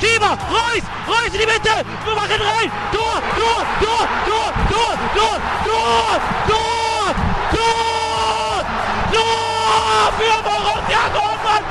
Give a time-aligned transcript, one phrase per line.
[0.00, 5.36] Schieber, Reus, Reus in die Mitte, wir machen rein, Tor, Tor, Tor, Tor, Tor, Tor,
[5.66, 7.14] Tor, Tor,
[7.50, 8.64] Tor,
[9.12, 11.66] Tor für Borussia Dortmund,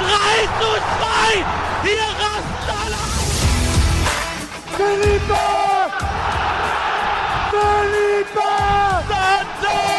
[0.00, 1.44] 3 zu 2,
[1.84, 3.02] hier rasten alle.
[4.76, 5.42] Felipe!
[7.50, 8.48] Felipe!
[9.08, 9.97] Santana!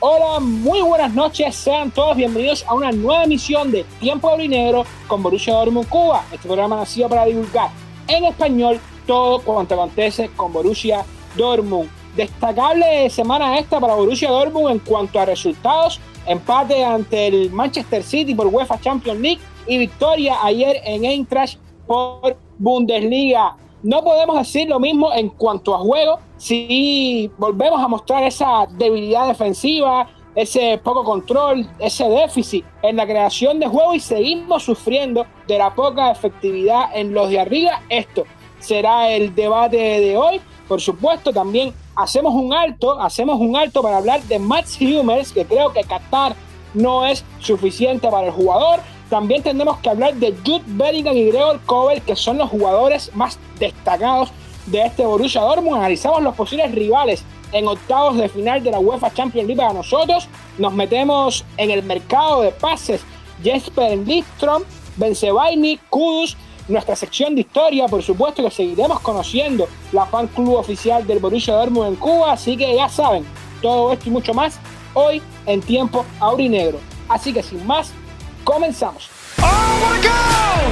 [0.00, 5.24] Hola, muy buenas noches, sean todos bienvenidos a una nueva emisión de Tiempo Negro con
[5.24, 6.24] Borussia Dortmund Cuba.
[6.30, 7.70] Este programa nacido para divulgar
[8.06, 11.04] en español todo cuanto acontece con Borussia
[11.36, 11.90] Dortmund.
[12.14, 18.36] Destacable semana esta para Borussia Dortmund en cuanto a resultados, empate ante el Manchester City
[18.36, 23.56] por UEFA Champions League y victoria ayer en Eintracht por Bundesliga.
[23.82, 29.28] No podemos decir lo mismo en cuanto a juego si volvemos a mostrar esa debilidad
[29.28, 35.58] defensiva, ese poco control, ese déficit en la creación de juego y seguimos sufriendo de
[35.58, 37.82] la poca efectividad en los de arriba.
[37.88, 38.24] Esto
[38.60, 40.40] será el debate de hoy.
[40.66, 45.44] Por supuesto, también hacemos un alto, hacemos un alto para hablar de Max Hummels, que
[45.44, 46.34] creo que Qatar
[46.74, 48.80] no es suficiente para el jugador.
[49.10, 53.38] También tenemos que hablar de Jude Bellingham y Gregor Kobel, que son los jugadores más
[53.58, 54.30] destacados
[54.66, 55.78] de este Borussia Dortmund.
[55.78, 60.28] Analizamos los posibles rivales en octavos de final de la UEFA Champions League para nosotros.
[60.58, 63.00] Nos metemos en el mercado de pases.
[63.42, 64.64] Jesper Lindstrom,
[64.96, 66.36] Benzebaini, Kudus,
[66.68, 71.54] nuestra sección de historia, por supuesto que seguiremos conociendo la fan club oficial del Borussia
[71.54, 73.24] Dortmund en Cuba, así que ya saben,
[73.62, 74.58] todo esto y mucho más
[74.92, 76.78] hoy en tiempo aurinegro.
[77.08, 77.92] Así que sin más,
[78.48, 79.10] comenzamos.
[79.44, 79.44] Oh
[79.84, 80.64] what a goal!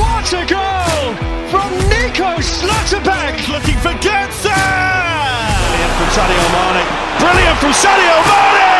[0.00, 1.04] What a goal
[1.52, 3.36] from Nico Schlotterbeck!
[3.52, 4.48] looking for Götze!
[4.48, 6.84] Brilliant from Sadio Mane.
[7.20, 8.72] Brilliant from Sadio Mane!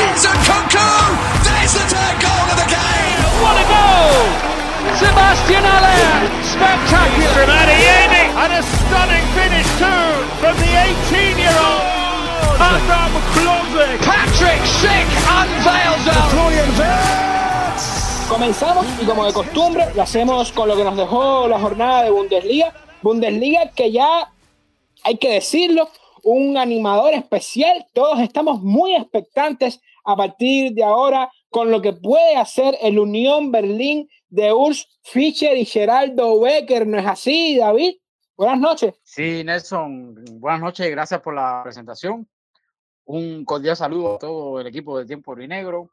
[0.00, 0.88] Vincent Kunku!
[1.44, 3.20] There's the third goal of the game!
[3.44, 4.16] What a goal!
[4.96, 6.32] Sebastian Aller!
[6.56, 7.36] Spectacular!
[7.36, 10.08] From Adeyemi, and a stunning finish too
[10.40, 14.00] from the 18-year-old Adam Klozek.
[14.08, 17.31] Patrick Schick unveils a Florian Wirtz!
[18.32, 22.10] Comenzamos y como de costumbre lo hacemos con lo que nos dejó la jornada de
[22.10, 22.72] Bundesliga.
[23.02, 24.32] Bundesliga que ya
[25.04, 25.90] hay que decirlo,
[26.22, 27.86] un animador especial.
[27.92, 33.52] Todos estamos muy expectantes a partir de ahora con lo que puede hacer el Unión
[33.52, 36.86] Berlín de Urs Fischer y Geraldo Becker.
[36.86, 37.96] ¿No es así, David?
[38.34, 38.94] Buenas noches.
[39.04, 42.26] Sí, Nelson, buenas noches y gracias por la presentación.
[43.04, 45.90] Un cordial saludo a todo el equipo de Tiempo Negro,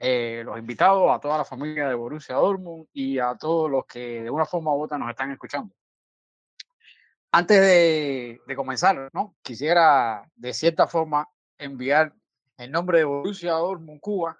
[0.00, 4.22] eh, los invitados, a toda la familia de Borussia Dortmund y a todos los que
[4.22, 5.74] de una forma u otra nos están escuchando.
[7.32, 9.36] Antes de, de comenzar, ¿no?
[9.42, 11.28] quisiera de cierta forma
[11.58, 12.12] enviar
[12.56, 14.36] en nombre de Borussia Dortmund Cuba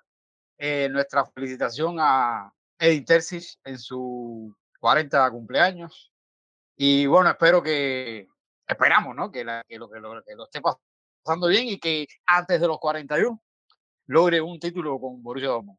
[0.59, 6.13] eh, nuestra felicitación a Edin Terzic en su 40 cumpleaños.
[6.77, 8.27] Y bueno, espero que,
[8.67, 9.31] esperamos, ¿no?
[9.31, 12.67] Que, la- que lo, que, lo, que lo esté pasando bien y que antes de
[12.67, 13.41] los 41
[14.11, 15.79] logre un título con Borussia Dortmund.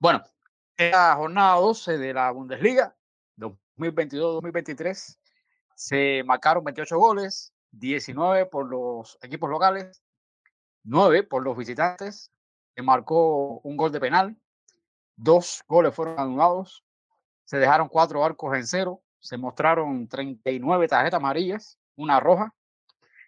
[0.00, 0.20] Bueno,
[0.76, 2.96] esta jornada 12 de la Bundesliga
[3.76, 5.16] 2022-2023
[5.76, 10.02] se marcaron 28 goles, 19 por los equipos locales,
[10.82, 12.32] 9 por los visitantes.
[12.74, 14.36] Se marcó un gol de penal,
[15.14, 16.84] dos goles fueron anulados,
[17.44, 22.52] se dejaron cuatro arcos en cero, se mostraron 39 tarjetas amarillas, una roja.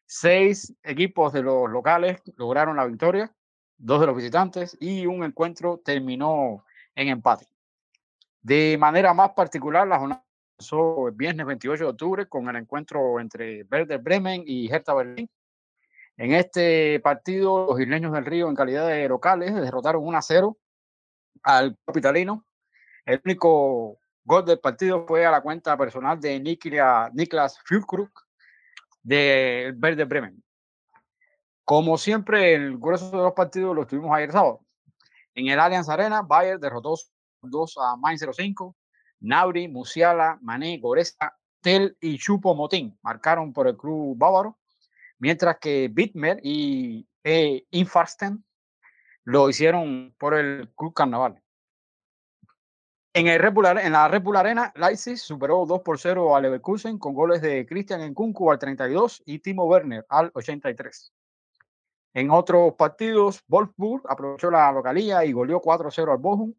[0.07, 3.33] Seis equipos de los locales lograron la victoria,
[3.77, 6.65] dos de los visitantes y un encuentro terminó
[6.95, 7.47] en empate.
[8.43, 10.25] De manera más particular, la jornada
[10.57, 15.29] comenzó el viernes 28 de octubre con el encuentro entre Werder Bremen y Hertha Berlín.
[16.17, 20.57] En este partido, los isleños del Río, en calidad de locales, derrotaron 1 a 0
[21.43, 22.45] al capitalino.
[23.05, 28.11] El único gol del partido fue a la cuenta personal de Nikla- Niklas Füllkrug
[29.03, 30.43] del Werder Bremen.
[31.65, 34.61] Como siempre, el grueso de los partidos los tuvimos ayer sábado.
[35.35, 36.95] En el Allianz Arena, Bayern derrotó
[37.43, 38.77] 2 a Mainz 05.
[39.21, 44.59] Nabri, Musiala, Mané, Goretzka, Tel y Chupo Motín marcaron por el club bávaro,
[45.19, 48.45] mientras que Bitmer y eh, Infarsten
[49.25, 51.43] lo hicieron por el club Carnaval.
[53.15, 57.15] En, el Red en la Red Arena, Leipzig superó 2 por 0 a Leverkusen con
[57.15, 61.14] goles de Christian Nkunku al 32 y Timo Werner al 83.
[62.15, 66.55] En otros partidos, Wolfsburg aprovechó la localía y goleó 4-0 al Bochum.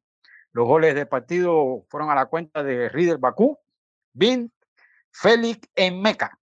[0.51, 3.57] Los goles del partido fueron a la cuenta de Rieder Bakú,
[4.13, 4.51] Bin,
[5.11, 6.37] Félix en Meca,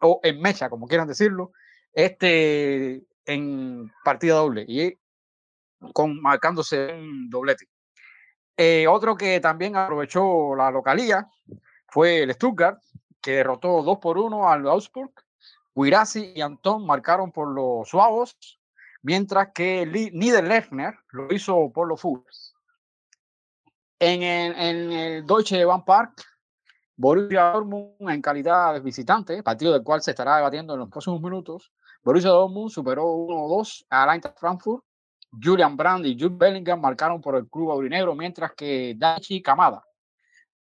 [0.00, 1.52] o en Mecha, como quieran decirlo,
[1.92, 4.64] este en partida doble.
[4.68, 4.96] Y
[5.92, 7.68] con, marcándose un doblete.
[8.56, 11.28] Eh, otro que también aprovechó la localía
[11.88, 12.80] fue el Stuttgart,
[13.20, 15.12] que derrotó 2 por 1 al Augsburg.
[15.82, 18.36] Guirassi y Antón marcaron por los suavos,
[19.02, 22.54] mientras que Niederlechner lo hizo por los Fulls.
[24.00, 26.24] En el, Deutsche Bank Park,
[26.96, 31.20] Borussia Dortmund en calidad de visitante, partido del cual se estará debatiendo en los próximos
[31.20, 31.72] minutos.
[32.02, 34.84] Borussia Dortmund superó 1-2 al Eintracht Frankfurt.
[35.30, 39.84] Julian Brand y Jude Bellingham marcaron por el club aurinegro, mientras que Dachi Kamada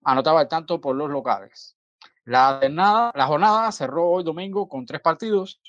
[0.04, 1.76] anotaba el tanto por los locales.
[2.26, 2.60] La
[3.28, 5.62] jornada, cerró hoy domingo con tres partidos.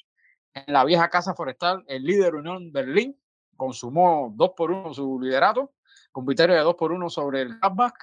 [0.52, 3.18] En la vieja Casa Forestal, el líder Unión Berlín
[3.56, 5.72] consumó 2 por 1 su liderato,
[6.12, 7.96] con victoria de 2 por 1 sobre el Gladbach.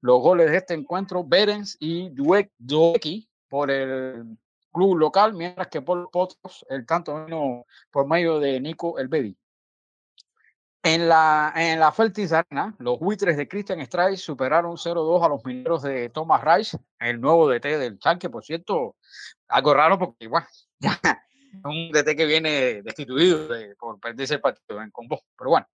[0.00, 4.38] Los goles de este encuentro, Berens y Dueki por el
[4.72, 9.36] club local, mientras que por Potros el tanto vino por medio de Nico Elbedi.
[10.86, 15.44] En la, en la Feltis Arena, los buitres de Christian Streich superaron 0-2 a los
[15.44, 18.94] mineros de Thomas Reich, el nuevo DT del Chanque, por cierto,
[19.48, 20.46] algo raro porque, bueno,
[20.78, 21.00] ya,
[21.64, 23.48] un DT que viene destituido
[23.80, 25.66] por perderse el partido en combo, pero bueno.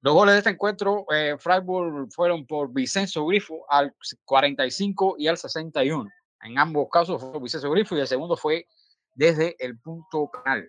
[0.00, 5.38] Los goles de este encuentro, eh, Freiburg fueron por Vicenzo Grifo al 45 y al
[5.38, 6.10] 61.
[6.42, 8.66] En ambos casos fue Vicenzo Grifo y el segundo fue
[9.14, 10.68] desde el punto penal.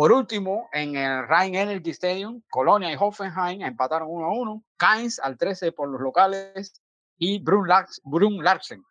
[0.00, 4.64] Por último, en el Rhein Energy Stadium, Colonia y Hoffenheim empataron 1 a 1.
[4.78, 6.80] Kainz al 13 por los locales
[7.18, 8.82] y Brun, Larsen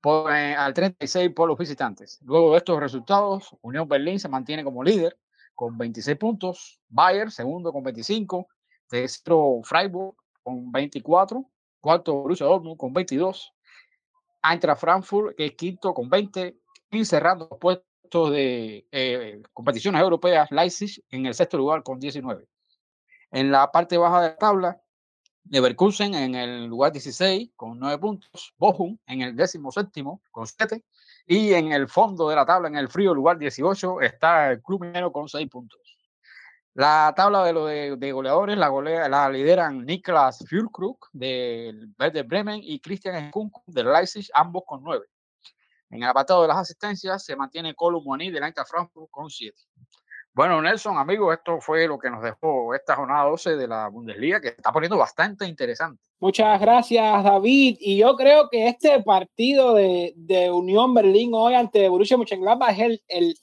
[0.00, 2.18] por, eh, al 36 por los visitantes.
[2.24, 5.16] Luego de estos resultados, Unión Berlín se mantiene como líder
[5.54, 8.48] con 26 puntos, Bayern segundo con 25,
[8.88, 11.48] tercero Freiburg con 24,
[11.80, 13.54] cuarto Borussia Dortmund con 22,
[14.42, 16.58] Eintracht Frankfurt que es quinto con 20
[16.90, 22.46] y cerrando los puestos de eh, competiciones europeas, Leipzig en el sexto lugar con 19.
[23.30, 24.82] En la parte baja de la tabla,
[25.48, 30.84] Leverkusen en el lugar 16 con 9 puntos, Bochum en el décimo séptimo con 7
[31.26, 34.82] y en el fondo de la tabla, en el frío lugar 18, está el Club
[34.82, 35.80] Minero con 6 puntos.
[36.74, 42.60] La tabla de, lo de, goleadores la, golea, la lideran Niklas Füllkrug del Werder Bremen
[42.62, 45.04] y Christian Nkunku del Leipzig, ambos con 9.
[45.92, 49.54] En el apartado de las asistencias se mantiene Columani del Eintracht Frankfurt con 7.
[50.32, 54.40] Bueno, Nelson, amigo, esto fue lo que nos dejó esta jornada 12 de la Bundesliga,
[54.40, 56.02] que está poniendo bastante interesante.
[56.18, 57.76] Muchas gracias, David.
[57.78, 62.80] Y yo creo que este partido de, de Unión Berlín hoy ante Borussia Mönchengladbach es
[62.80, 63.34] el, el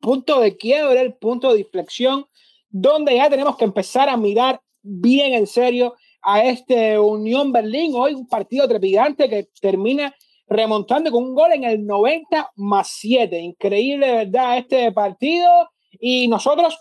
[0.00, 2.26] punto de quiebre, el punto de inflexión,
[2.70, 7.92] donde ya tenemos que empezar a mirar bien en serio a este Unión Berlín.
[7.96, 10.14] Hoy un partido trepidante que termina
[10.48, 13.38] remontando con un gol en el 90 más 7.
[13.38, 14.58] Increíble, ¿verdad?
[14.58, 15.68] Este partido.
[16.00, 16.78] Y nosotros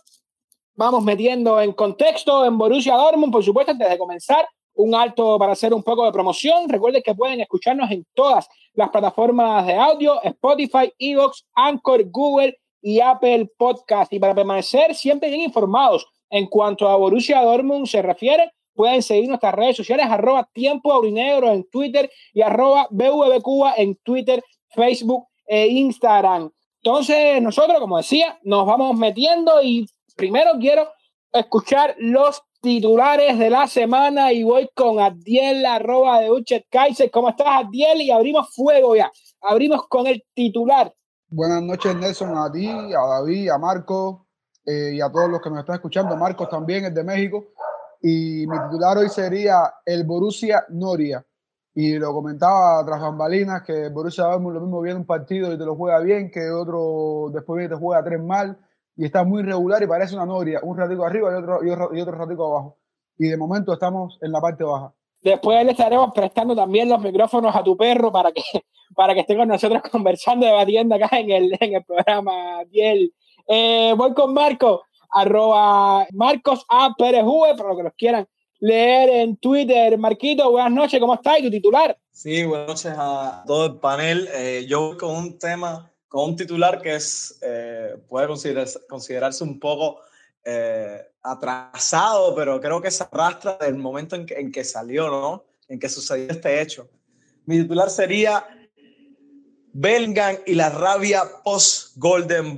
[0.76, 4.48] vamos metiendo en contexto en Borussia Dortmund, por supuesto, antes de comenzar.
[4.80, 6.70] Un alto para hacer un poco de promoción.
[6.70, 13.00] Recuerden que pueden escucharnos en todas las plataformas de audio: Spotify, Evox, Anchor, Google y
[13.00, 14.14] Apple Podcast.
[14.14, 19.28] Y para permanecer siempre bien informados en cuanto a Borussia Dortmund se refiere, Pueden seguir
[19.28, 22.88] nuestras redes sociales, arroba tiempo aurinegro en Twitter y arroba
[23.42, 26.52] Cuba en Twitter, Facebook e Instagram.
[26.84, 30.88] Entonces, nosotros, como decía, nos vamos metiendo y primero quiero
[31.34, 37.10] escuchar los titulares de la semana y voy con Adiel, arroba de Uchet Kaiser.
[37.10, 38.04] ¿Cómo estás, Adiel?
[38.04, 39.12] Y abrimos fuego ya.
[39.42, 40.94] Abrimos con el titular.
[41.30, 44.28] Buenas noches, Nelson, a ti, a David, a Marco
[44.64, 46.16] eh, y a todos los que nos están escuchando.
[46.16, 47.48] Marcos también, es de México
[48.10, 51.26] y mi titular hoy sería el Borussia Noria.
[51.76, 55.66] Y lo comentaba tras bambalinas que Borussia Dortmund lo mismo viene un partido y te
[55.66, 58.58] lo juega bien, que otro después viene y te juega tres mal
[58.96, 61.90] y está muy regular y parece una Noria, un ratico arriba y otro, y otro,
[61.94, 62.78] y otro ratico abajo.
[63.18, 64.94] Y de momento estamos en la parte baja.
[65.22, 68.42] Después le estaremos prestando también los micrófonos a tu perro para que,
[68.96, 72.64] para que esté con nosotros conversando, debatiendo acá en el, en el programa.
[72.70, 73.14] Biel.
[73.50, 74.87] Eh, voy con Marco
[75.22, 76.94] arroba Marcos A.
[76.98, 78.28] Pérez Juve, para lo que los quieran
[78.60, 79.98] leer en Twitter.
[79.98, 81.40] Marquito, buenas noches, ¿cómo estás?
[81.40, 81.98] ¿Y tu titular?
[82.12, 84.30] Sí, buenas noches a todo el panel.
[84.34, 89.60] Eh, yo con un tema, con un titular que es, eh, puede considerarse, considerarse, un
[89.60, 90.02] poco
[90.44, 95.46] eh, atrasado, pero creo que se arrastra del momento en que, en que salió, ¿no?
[95.68, 96.90] En que sucedió este hecho.
[97.46, 98.46] Mi titular sería
[99.74, 102.56] Bellingham y la rabia post Golden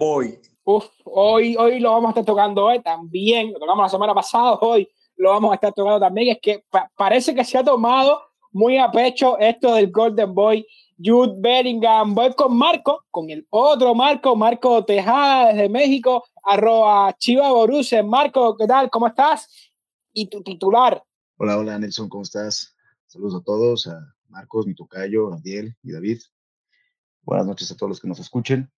[1.06, 4.90] Hoy, hoy lo vamos a estar tocando hoy también, lo tocamos la semana pasada, hoy
[5.16, 6.64] lo vamos a estar tocando también, es que
[6.96, 8.22] parece que se ha tomado
[8.52, 10.66] muy a pecho esto del Golden Boy,
[10.98, 12.14] Jude Bellingham.
[12.14, 18.04] Voy con Marco, con el otro Marco, Marco Tejada desde México, arroba Chiva Borussia.
[18.04, 18.90] Marco, ¿qué tal?
[18.90, 19.48] ¿Cómo estás?
[20.14, 21.04] y tu titular.
[21.38, 22.76] Hola, hola Nelson, ¿cómo estás?
[23.08, 26.20] Saludos a todos, a Marcos, mi tocayo, Adiel y David.
[27.24, 28.72] Buenas noches a todos los que nos escuchen.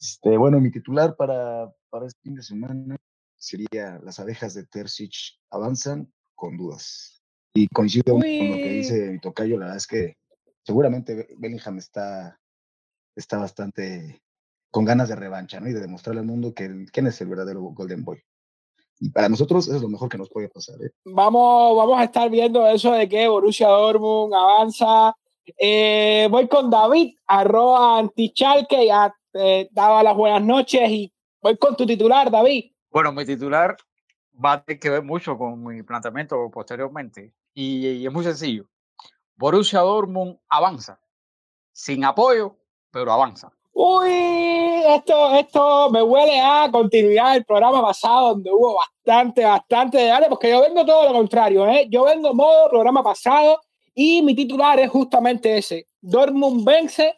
[0.00, 2.96] Este, bueno, mi titular para, para este fin de semana
[3.36, 5.14] sería Las abejas de Terzic
[5.50, 7.22] avanzan con dudas.
[7.54, 10.16] Y coincido con lo que dice mi tocayo, la verdad es que
[10.62, 12.38] seguramente Bellingham está,
[13.14, 14.20] está bastante
[14.70, 15.68] con ganas de revancha, ¿no?
[15.68, 18.20] Y de demostrarle al mundo que quién es el verdadero Golden Boy.
[19.00, 20.76] Y para nosotros eso es lo mejor que nos puede pasar.
[20.82, 20.90] ¿eh?
[21.04, 25.14] Vamos, vamos a estar viendo eso de que Borussia Dortmund avanza.
[25.58, 31.76] Eh, voy con David, arroba antichalque, ya te daba las buenas noches y voy con
[31.76, 32.72] tu titular, David.
[32.90, 33.76] Bueno, mi titular
[34.42, 37.32] va a tener que ver mucho con mi planteamiento posteriormente.
[37.54, 38.66] Y, y es muy sencillo.
[39.36, 40.98] Borussia Dortmund avanza.
[41.72, 42.56] Sin apoyo,
[42.90, 43.52] pero avanza.
[43.72, 44.10] Uy,
[44.88, 50.28] esto, esto me huele a continuidad del programa pasado donde hubo bastante, bastante de dale,
[50.30, 51.86] porque yo vengo todo lo contrario, ¿eh?
[51.90, 53.60] Yo vengo modo programa pasado
[53.94, 55.86] y mi titular es justamente ese.
[56.00, 57.14] Dortmund vence,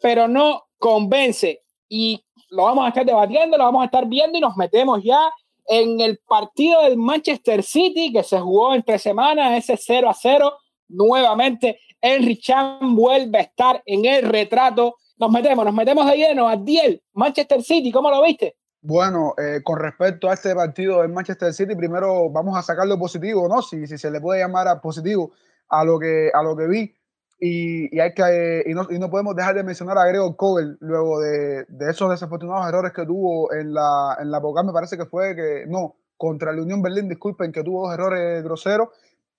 [0.00, 1.62] pero no convence.
[1.88, 5.30] Y lo vamos a estar debatiendo, lo vamos a estar viendo y nos metemos ya
[5.68, 10.52] en el partido del Manchester City que se jugó entre semanas, ese 0 a 0.
[10.88, 16.48] Nuevamente, Henry Chan vuelve a estar en el retrato nos metemos, nos metemos de lleno
[16.48, 18.56] a Diel, Manchester City, ¿cómo lo viste?
[18.80, 22.98] Bueno, eh, con respecto a este partido en Manchester City, primero vamos a sacar lo
[22.98, 23.60] positivo, ¿no?
[23.60, 25.32] Si, si se le puede llamar a positivo
[25.68, 26.94] a lo que, a lo que vi.
[27.42, 30.76] Y, y hay que, y no, y, no, podemos dejar de mencionar a Gregor Kogel
[30.80, 35.06] luego de, de, esos desafortunados errores que tuvo en la, en la me parece que
[35.06, 38.90] fue que, no, contra la Unión Berlín, disculpen, que tuvo dos errores groseros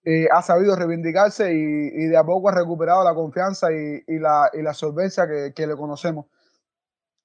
[0.04, 4.18] eh, ha sabido reivindicarse y, y, de a poco ha recuperado la confianza y, y
[4.18, 6.26] la, la, solvencia que, que, le conocemos.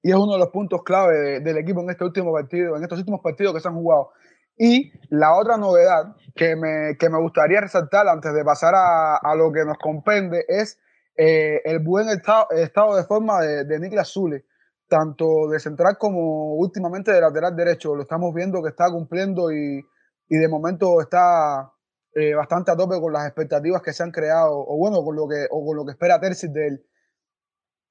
[0.03, 2.83] Y es uno de los puntos clave de, del equipo en este último partido, en
[2.83, 4.11] estos últimos partidos que se han jugado.
[4.57, 9.35] Y la otra novedad que me, que me gustaría resaltar antes de pasar a, a
[9.35, 10.79] lo que nos compende es
[11.17, 14.45] eh, el buen estado, estado, de forma de, de Niklas Zule,
[14.89, 17.95] tanto de central como últimamente de lateral derecho.
[17.95, 19.85] Lo estamos viendo que está cumpliendo y,
[20.29, 21.73] y de momento está
[22.15, 25.29] eh, bastante a tope con las expectativas que se han creado, o bueno, con lo
[25.29, 26.87] que, o con lo que espera Terzi de él.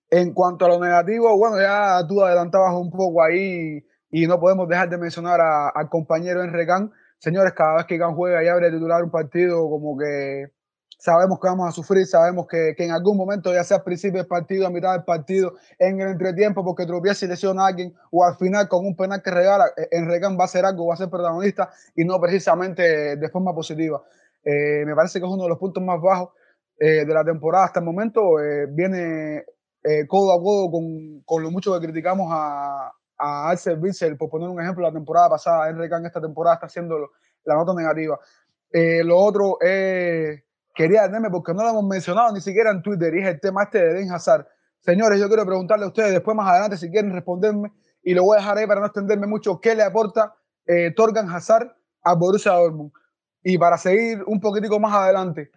[0.10, 3.84] En cuanto a lo negativo, bueno, ya tú adelantabas un poco ahí
[4.16, 6.90] y no podemos dejar de mencionar al compañero Enrecán.
[7.20, 10.54] Señores, cada vez que Can juega y abre titular un partido, como que
[10.98, 14.20] sabemos que vamos a sufrir, sabemos que, que, en algún momento, ya sea al principio
[14.20, 17.94] del partido, a mitad del partido, en el entretiempo, porque tropieza y lesiona a alguien,
[18.10, 20.88] o al final con un penal que regala, eh, en Regan va a ser algo,
[20.88, 24.02] va a ser protagonista y no precisamente de forma positiva.
[24.46, 26.30] Eh, me parece que es uno de los puntos más bajos
[26.80, 28.22] eh, de la temporada hasta el momento.
[28.70, 29.44] Viene
[30.08, 34.50] codo a codo con, con, lo mucho que criticamos a, a Arce Witzel, por poner
[34.50, 35.70] un ejemplo, la temporada pasada.
[35.70, 37.12] Enrique en esta temporada está haciendo
[37.44, 38.20] la nota negativa.
[39.04, 40.46] lo otro es
[40.76, 43.64] quería tenerme porque no lo hemos mencionado ni siquiera en Twitter y es el tema
[43.64, 44.46] este de Den Hazard.
[44.82, 47.72] Señores, yo quiero preguntarle a ustedes después más adelante si quieren responderme
[48.04, 50.36] y lo voy a dejar ahí para no extenderme mucho, ¿qué le aporta
[50.68, 52.92] eh, Torgan Hazard a Borussia Dortmund?
[53.42, 55.50] Y para seguir un poquitico más adelante,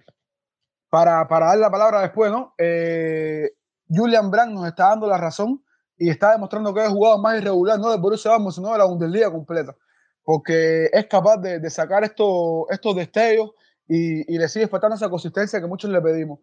[0.88, 2.54] para, para dar la palabra después, ¿no?
[2.56, 3.50] Eh,
[3.88, 5.62] Julian Brandt nos está dando la razón
[5.98, 8.78] y está demostrando que es el jugador más irregular, no de Borussia Dortmund, sino de
[8.78, 9.76] la Bundesliga completa,
[10.22, 13.50] porque es capaz de, de sacar estos, estos destellos
[13.88, 16.40] y, y, le sigue faltando esa consistencia que muchos le pedimos.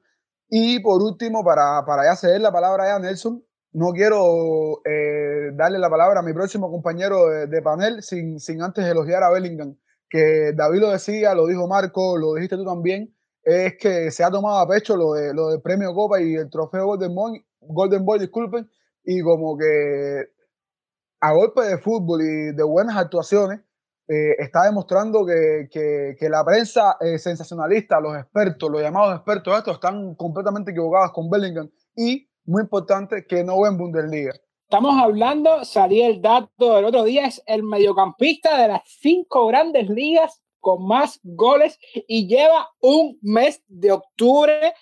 [0.50, 3.43] Y por último, para, para ya ceder la palabra a Nelson,
[3.75, 8.62] no quiero eh, darle la palabra a mi próximo compañero de, de, panel sin, sin
[8.62, 9.75] antes elogiar a Bellingham,
[10.09, 14.31] que David lo decía, lo dijo Marco, lo dijiste tú también, es que se ha
[14.31, 18.05] tomado a pecho lo, de, lo del premio Copa y el trofeo Golden Boy, Golden
[18.05, 18.69] Boy, disculpen,
[19.05, 20.35] y como que
[21.21, 23.62] a golpe de fútbol y de buenas actuaciones,
[24.07, 29.57] eh, está demostrando que, que, que la prensa eh, sensacionalista, los expertos, los llamados expertos
[29.57, 34.33] estos, están completamente equivocados con Bellingham y, muy importante, que no ven Bundesliga.
[34.69, 39.89] Estamos hablando, salí el dato del otro día, es el mediocampista de las cinco grandes
[39.89, 44.74] ligas con más goles y lleva un mes de octubre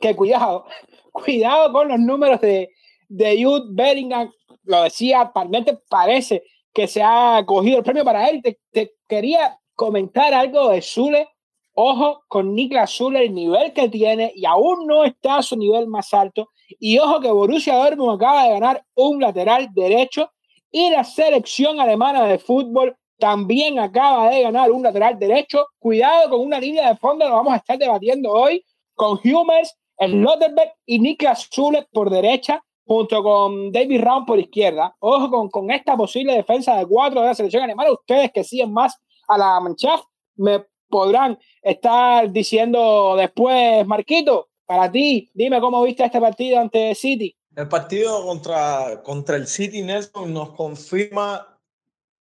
[0.00, 0.66] que cuidado,
[1.12, 2.73] cuidado con los números de,
[3.08, 4.30] de Jude Bellingham,
[4.64, 6.42] lo decía, realmente parece
[6.72, 8.42] que se ha cogido el premio para él.
[8.42, 11.28] Te, quería comentar algo de Zule.
[11.76, 15.88] Ojo con Niklas Zule, el nivel que tiene y aún no está a su nivel
[15.88, 16.50] más alto.
[16.78, 20.30] Y ojo que Borussia Dortmund acaba de ganar un lateral derecho
[20.70, 25.66] y la selección alemana de fútbol también acaba de ganar un lateral derecho.
[25.80, 30.74] Cuidado con una línea de fondo, lo vamos a estar debatiendo hoy con Hummels, Slotterbeck
[30.86, 34.94] y Niklas Zule por derecha junto con David Raum por izquierda.
[35.00, 37.92] Ojo con, con esta posible defensa de cuatro de la selección alemana.
[37.92, 38.96] Ustedes que siguen más
[39.28, 40.04] a la Mannschaft
[40.36, 47.36] me podrán estar diciendo después, Marquito, para ti, dime cómo viste este partido ante City.
[47.56, 51.60] El partido contra, contra el City Nelson nos confirma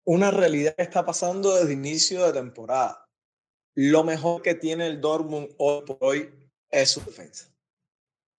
[0.04, 3.06] una realidad que está pasando desde inicio de temporada.
[3.74, 6.30] Lo mejor que tiene el Dortmund hoy por hoy
[6.70, 7.52] es su defensa.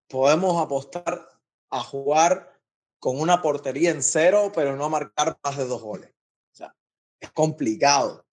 [0.07, 1.28] Podemos apostar
[1.69, 2.59] a jugar
[2.99, 6.09] con una portería en cero, pero no marcar más de dos goles.
[6.51, 6.75] O sea,
[7.19, 8.25] es complicado.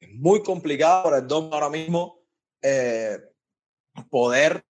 [0.00, 2.20] Es muy complicado para el Dortmund ahora mismo
[2.62, 3.18] eh,
[4.10, 4.64] poder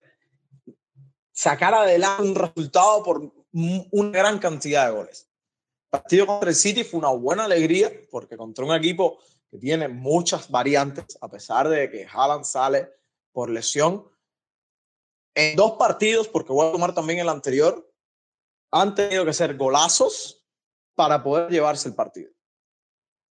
[1.32, 5.28] sacar adelante un resultado por una gran cantidad de goles.
[5.84, 9.18] El partido contra el City fue una buena alegría porque contra un equipo
[9.50, 12.90] que tiene muchas variantes, a pesar de que Haaland sale
[13.32, 14.10] por lesión.
[15.34, 17.86] En dos partidos, porque voy a tomar también el anterior,
[18.80, 20.47] han tenido que ser golazos
[20.95, 22.30] para poder llevarse el partido.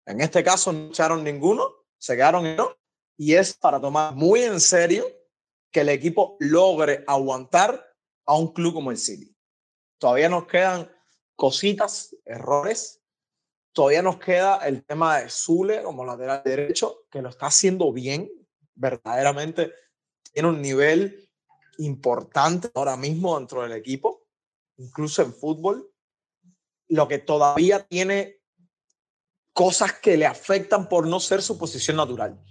[0.05, 2.75] En este caso no echaron ninguno, se quedaron en no,
[3.17, 5.05] y es para tomar muy en serio
[5.71, 7.93] que el equipo logre aguantar
[8.25, 9.35] a un club como el City.
[9.97, 10.91] Todavía nos quedan
[11.35, 13.01] cositas, errores.
[13.71, 18.29] Todavía nos queda el tema de Zule como lateral derecho, que lo está haciendo bien,
[18.75, 19.73] verdaderamente
[20.31, 21.29] tiene un nivel
[21.77, 24.22] importante ahora mismo dentro del equipo,
[24.77, 25.89] incluso en fútbol.
[26.87, 28.41] Lo que todavía tiene
[29.53, 32.43] cosas que le afectan por no ser su posición natural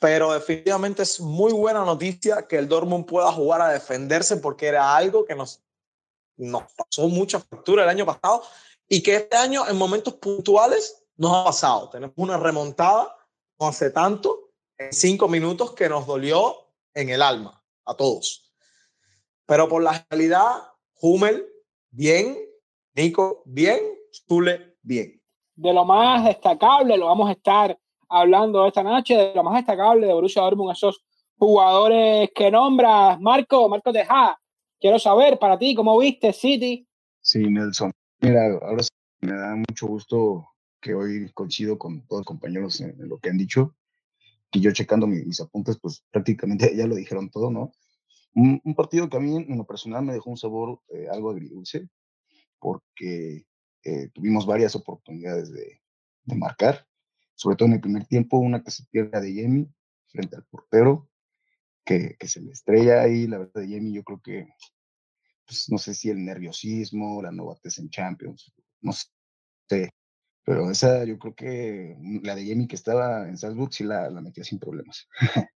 [0.00, 4.96] pero definitivamente es muy buena noticia que el Dortmund pueda jugar a defenderse porque era
[4.96, 5.60] algo que nos,
[6.36, 8.42] nos pasó mucha factura el año pasado
[8.88, 11.90] y que este año en momentos puntuales nos ha pasado.
[11.90, 13.14] Tenemos una remontada
[13.60, 18.52] no hace tanto, en cinco minutos, que nos dolió en el alma a todos.
[19.46, 20.62] Pero por la realidad,
[21.00, 21.46] Hummel,
[21.90, 22.36] bien,
[22.94, 23.78] Nico, bien,
[24.28, 25.20] Zule, bien.
[25.54, 27.78] De lo más destacable lo vamos a estar
[28.08, 31.04] hablando esta noche de lo más destacable de Borussia Dortmund, esos
[31.36, 33.20] jugadores que nombras.
[33.20, 34.38] Marco, Marco Tejada,
[34.80, 36.86] quiero saber para ti, ¿cómo viste City?
[37.20, 37.92] Sí, Nelson.
[38.20, 40.48] Mira, ahora sí me da mucho gusto
[40.80, 43.74] que hoy coincido con todos los compañeros en, lo que han dicho.
[44.52, 47.72] Y yo checando mis, apuntes, pues prácticamente ya lo dijeron todo, ¿no?
[48.38, 51.88] Un, partido que a mí en lo personal me dejó un sabor eh, algo agridulce,
[52.60, 53.44] porque
[53.82, 55.80] eh, tuvimos varias oportunidades de,
[56.36, 56.86] marcar
[57.34, 59.66] sobre todo en el primer tiempo, una que se pierde de Yemi
[60.08, 61.08] frente al portero,
[61.84, 64.48] que, que se le estrella ahí, la verdad de Yemi, yo creo que,
[65.46, 69.90] pues, no sé si el nerviosismo, la novatez en Champions, no sé,
[70.44, 74.10] pero esa yo creo que mm, la de Yemi que estaba en Salzburg sí la,
[74.10, 75.08] la metía sin problemas.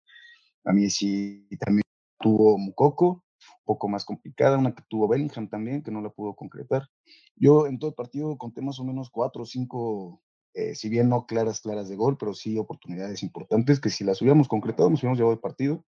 [0.63, 1.80] A mí sí también
[2.21, 6.35] tuvo Mukoko, un poco más complicada, una que tuvo Bellingham también, que no la pudo
[6.35, 6.87] concretar.
[7.35, 10.21] Yo en todo el partido conté más o menos cuatro o cinco
[10.53, 14.21] eh, si bien no claras, claras de gol, pero sí oportunidades importantes que si las
[14.21, 15.85] hubiéramos concretado nos hubiéramos llevado el partido.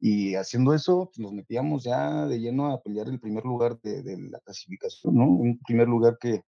[0.00, 4.16] Y haciendo eso, pues, nos metíamos ya de lleno a pelear el primer lugar de,
[4.30, 5.26] la clasificación, ¿no?
[5.26, 6.42] Un primer lugar que,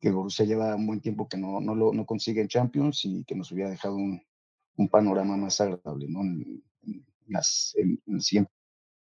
[0.00, 3.24] que Borussia lleva un buen tiempo que no, no, lo, no consigue en Champions y
[3.24, 4.22] que nos hubiera dejado un,
[4.76, 6.20] un panorama más agradable, ¿no?
[6.20, 6.62] En,
[7.28, 8.52] las, el siguiente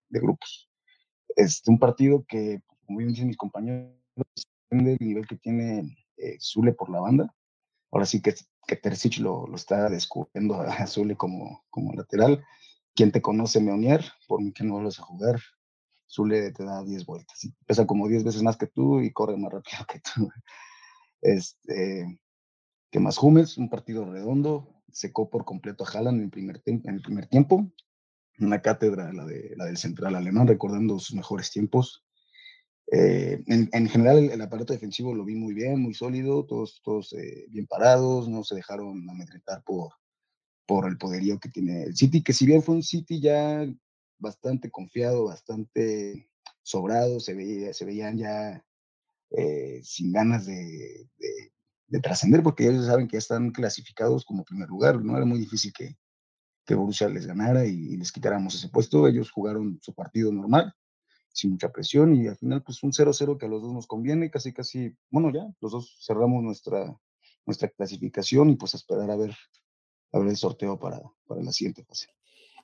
[0.09, 0.69] de grupos.
[1.35, 3.91] Este, un partido que, como bien dicen mis compañeros,
[4.69, 7.35] depende del nivel que tiene eh, Zule por la banda
[7.91, 8.33] ahora sí que,
[8.67, 12.43] que Terzic lo, lo está descubriendo a Zule como, como lateral.
[12.93, 15.39] Quien te conoce Meonier, por mí que no vuelves a jugar,
[16.09, 17.47] Zule te da 10 vueltas.
[17.65, 20.29] Pesa como 10 veces más que tú y corre más rápido que tú.
[21.21, 22.19] Este,
[22.89, 26.81] que más Hummels, un partido redondo, secó por completo a Haaland en el primer, en
[26.95, 27.71] el primer tiempo.
[28.39, 32.03] Una cátedra, la, de, la del central alemán, recordando sus mejores tiempos.
[32.91, 37.45] Eh, en, general, el, aparato defensivo lo vi muy bien, muy sólido, todos, todos eh,
[37.49, 39.93] bien parados, no se dejaron amedrentar por,
[40.65, 43.65] por el poderío que tiene el City, que si bien fue un City ya
[44.19, 46.29] bastante confiado, bastante
[46.63, 48.65] sobrado, se, veía, se veían ya
[49.31, 51.07] eh, sin ganas de,
[51.87, 55.15] de, trascender, porque ellos saben que ya están clasificados como primer lugar, ¿no?
[55.15, 55.97] Era muy difícil que,
[56.65, 60.73] que Borussia les ganara y les quitáramos ese puesto, ellos jugaron su partido normal
[61.33, 64.29] sin mucha presión y al final pues un 0-0 que a los dos nos conviene,
[64.29, 66.95] casi casi, bueno ya, los dos cerramos nuestra,
[67.45, 69.35] nuestra clasificación y pues esperar a ver,
[70.11, 72.07] a ver el sorteo para, para la siguiente fase.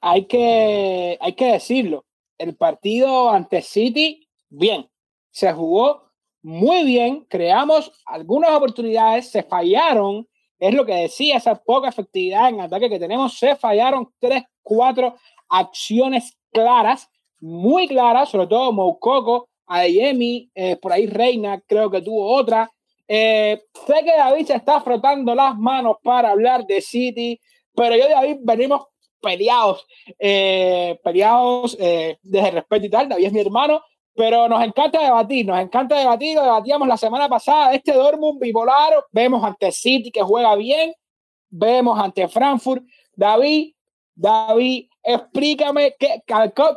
[0.02, 2.06] Hay que, hay que decirlo,
[2.38, 4.90] el partido ante City, bien,
[5.30, 6.12] se jugó
[6.44, 10.28] muy bien, creamos algunas oportunidades, se fallaron,
[10.60, 15.16] es lo que decía, esa poca efectividad en ataque que tenemos, se fallaron tres, cuatro
[15.50, 22.34] acciones claras muy clara, sobre todo Moukoko, Adeyemi, eh, por ahí Reina, creo que tuvo
[22.34, 22.72] otra.
[23.08, 27.40] Eh, sé que David se está frotando las manos para hablar de City,
[27.76, 28.88] pero yo y David venimos
[29.22, 29.86] peleados,
[30.20, 33.10] eh, peleados eh, desde respeto y tal.
[33.10, 33.82] David es mi hermano,
[34.18, 36.36] pero nos encanta debatir, nos encanta debatir.
[36.36, 37.72] Lo debatíamos la semana pasada.
[37.76, 40.92] Este Dortmund bipolar, vemos ante City que juega bien,
[41.52, 42.84] vemos ante Frankfurt.
[43.16, 43.76] David,
[44.16, 46.24] David, explícame qué,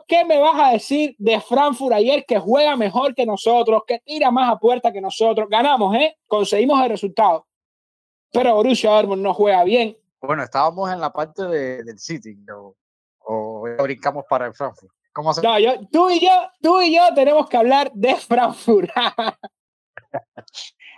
[0.06, 4.30] qué me vas a decir de Frankfurt ayer que juega mejor que nosotros, que tira
[4.30, 5.48] más a puerta que nosotros.
[5.48, 6.18] Ganamos, ¿eh?
[6.26, 7.46] Conseguimos el resultado.
[8.30, 9.96] Pero Borussia Dortmund no juega bien.
[10.20, 12.76] Bueno, estábamos en la parte de, del City, o,
[13.20, 14.92] o brincamos para el Frankfurt.
[15.22, 16.30] ¿Cómo no, yo, tú y yo,
[16.62, 18.88] tú y yo tenemos que hablar de Frankfurt.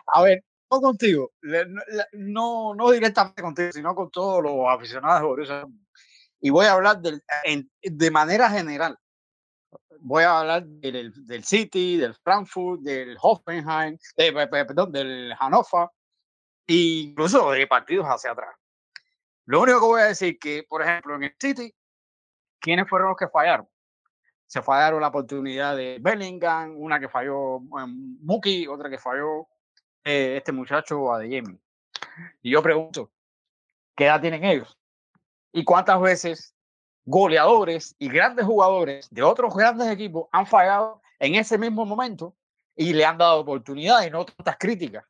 [0.07, 1.33] a ver, no contigo,
[2.13, 5.67] no, no directamente contigo, sino con todos los aficionados de Borussia
[6.41, 7.21] y voy a hablar del,
[7.83, 8.97] de manera general.
[9.99, 15.89] Voy a hablar del, del City, del Frankfurt, del Hoffenheim, eh, perdón, del Hannover,
[16.67, 16.75] e
[17.07, 18.55] incluso de partidos hacia atrás.
[19.47, 21.75] Lo único que voy a decir que, por ejemplo, en el City,
[22.61, 23.69] ¿quiénes fueron los que fallaron?
[24.53, 29.49] Se fallaron la oportunidad de Bellingham, una que falló um, Muki, otra que falló
[30.05, 31.59] eh, este muchacho Adeyemi.
[32.43, 33.11] Y yo pregunto,
[33.97, 34.77] ¿qué edad tienen ellos?
[35.53, 36.55] y cuántas veces
[37.05, 42.35] goleadores y grandes jugadores de otros grandes equipos han fallado en ese mismo momento
[42.75, 45.05] y le han dado oportunidades no tantas críticas.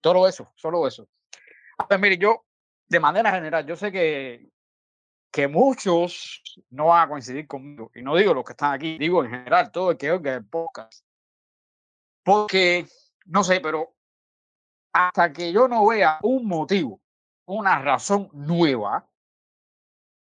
[0.00, 1.08] Todo eso, solo eso.
[1.88, 2.44] Pues mire, yo,
[2.88, 4.48] de manera general, yo sé que,
[5.30, 9.24] que muchos no van a coincidir conmigo, y no digo los que están aquí, digo
[9.24, 11.04] en general, todo el que oiga el podcast.
[12.24, 12.86] Porque,
[13.26, 13.94] no sé, pero
[14.92, 17.00] hasta que yo no vea un motivo,
[17.46, 19.08] una razón nueva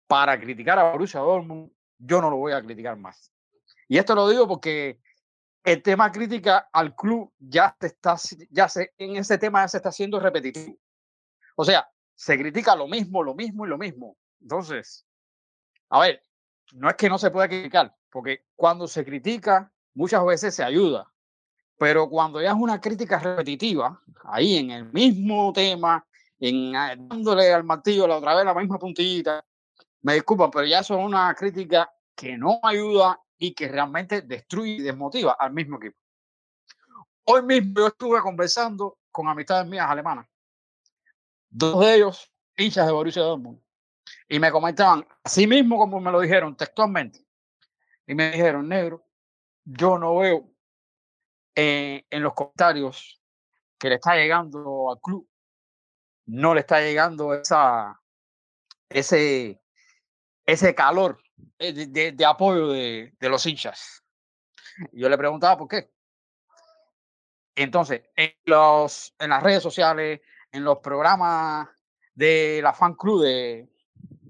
[0.06, 3.32] para criticar a Borussia Dortmund, yo no lo voy a criticar más.
[3.88, 5.00] Y esto lo digo porque
[5.64, 8.16] el tema crítica al club ya se está,
[8.50, 10.78] ya se, en ese tema ya se está haciendo repetitivo.
[11.56, 14.16] O sea, se critica lo mismo, lo mismo y lo mismo.
[14.40, 15.07] Entonces,
[15.90, 16.22] a ver,
[16.72, 21.12] no es que no se pueda criticar, porque cuando se critica, muchas veces se ayuda.
[21.79, 26.05] Pero cuando ya es una crítica repetitiva, ahí en el mismo tema,
[26.40, 29.44] en ah, dándole al martillo la otra vez la misma puntita,
[30.03, 34.83] me disculpan, pero ya son una crítica que no ayuda y que realmente destruye y
[34.83, 35.96] desmotiva al mismo equipo.
[37.24, 40.27] Hoy mismo yo estuve conversando con amistades mías alemanas,
[41.48, 43.61] dos de ellos hinchas de Borussia Dortmund,
[44.28, 47.24] y me comentaban, así mismo como me lo dijeron textualmente,
[48.06, 49.04] y me dijeron, negro,
[49.64, 50.50] yo no veo
[51.54, 53.20] eh, en los comentarios
[53.78, 55.28] que le está llegando al club,
[56.26, 58.00] no le está llegando esa,
[58.88, 59.62] ese,
[60.44, 61.22] ese calor
[61.58, 64.04] eh, de, apoyo de, los hinchas.
[64.92, 65.90] Yo le preguntaba por qué.
[67.54, 70.20] Entonces, en, los, en las redes sociales,
[70.52, 71.68] en los programas
[72.14, 73.68] de la fan club de,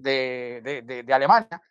[0.01, 1.61] de, de, Alemania,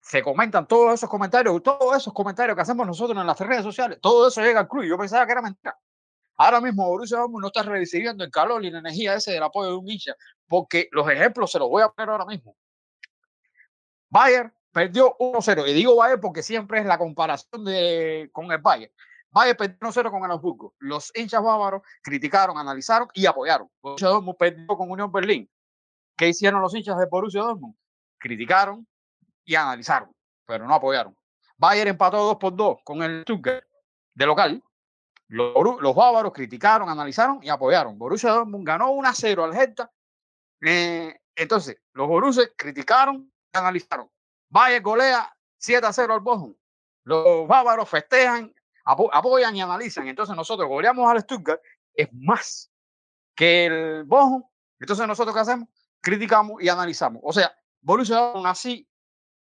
[0.00, 3.98] se comentan todos esos comentarios, todos esos comentarios que hacemos nosotros en las redes sociales,
[4.00, 4.84] todo eso llega al club.
[4.84, 5.78] Yo pensaba que era mentira.
[6.36, 9.76] Ahora mismo Borussia no está recibiendo el calor y la energía ese del apoyo de
[9.76, 10.14] un hincha,
[10.48, 12.56] porque los ejemplos se los voy a poner ahora mismo.
[14.08, 15.68] Bayern perdió 1-0.
[15.68, 18.92] Y digo Bayern porque siempre es la comparación de, con el Bayern.
[19.30, 20.74] Bayern perdió 1-0 con el Augsburgo.
[20.78, 23.68] Los hinchas bávaros criticaron, analizaron y apoyaron.
[23.80, 25.48] Borussia Dortmund perdió con Unión Berlín.
[26.16, 27.74] ¿Qué hicieron los hinchas de Borussia Dortmund?
[28.18, 28.86] Criticaron
[29.44, 30.14] y analizaron,
[30.46, 31.16] pero no apoyaron.
[31.56, 33.64] Bayern empató 2 por 2 con el Stuttgart
[34.14, 34.62] de local.
[35.28, 37.98] Los, los, bávaros criticaron, analizaron y apoyaron.
[37.98, 39.90] Borussia Dortmund ganó 1-0 al Hertha.
[40.60, 44.10] Eh, entonces, los Borussia criticaron, analizaron.
[44.50, 46.54] Valle golea 7 a 0 al Bochum.
[47.04, 50.06] Los bávaros festejan, apoyan y analizan.
[50.08, 51.60] Entonces nosotros goleamos al Stuttgart,
[51.94, 52.70] es más
[53.34, 54.42] que el Bochum.
[54.78, 55.68] Entonces nosotros ¿qué hacemos?
[56.02, 57.22] Criticamos y analizamos.
[57.24, 58.86] O sea, Borussia aún así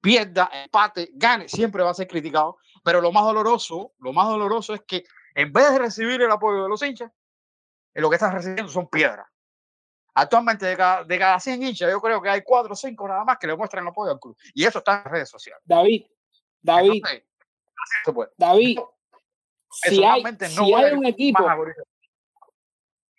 [0.01, 2.59] pierda, empate, gane, siempre va a ser criticado.
[2.85, 6.63] Pero lo más doloroso, lo más doloroso es que en vez de recibir el apoyo
[6.65, 7.11] de los hinchas,
[7.95, 9.27] lo que están recibiendo son piedras.
[10.15, 13.25] Actualmente, de cada, de cada 100 hinchas, yo creo que hay 4 o 5 nada
[13.25, 14.37] más que le muestran el apoyo al club.
[14.53, 15.63] Y eso está en las redes sociales.
[15.65, 16.07] David,
[16.61, 17.03] David,
[18.37, 18.79] David,
[19.71, 21.47] si hay, si hay un equipo,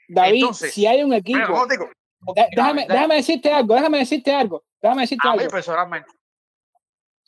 [0.09, 1.67] David, si hay un equipo,
[2.55, 5.43] déjame, déjame decirte algo, déjame decirte algo, déjame decirte a algo.
[5.43, 6.11] Mí personalmente.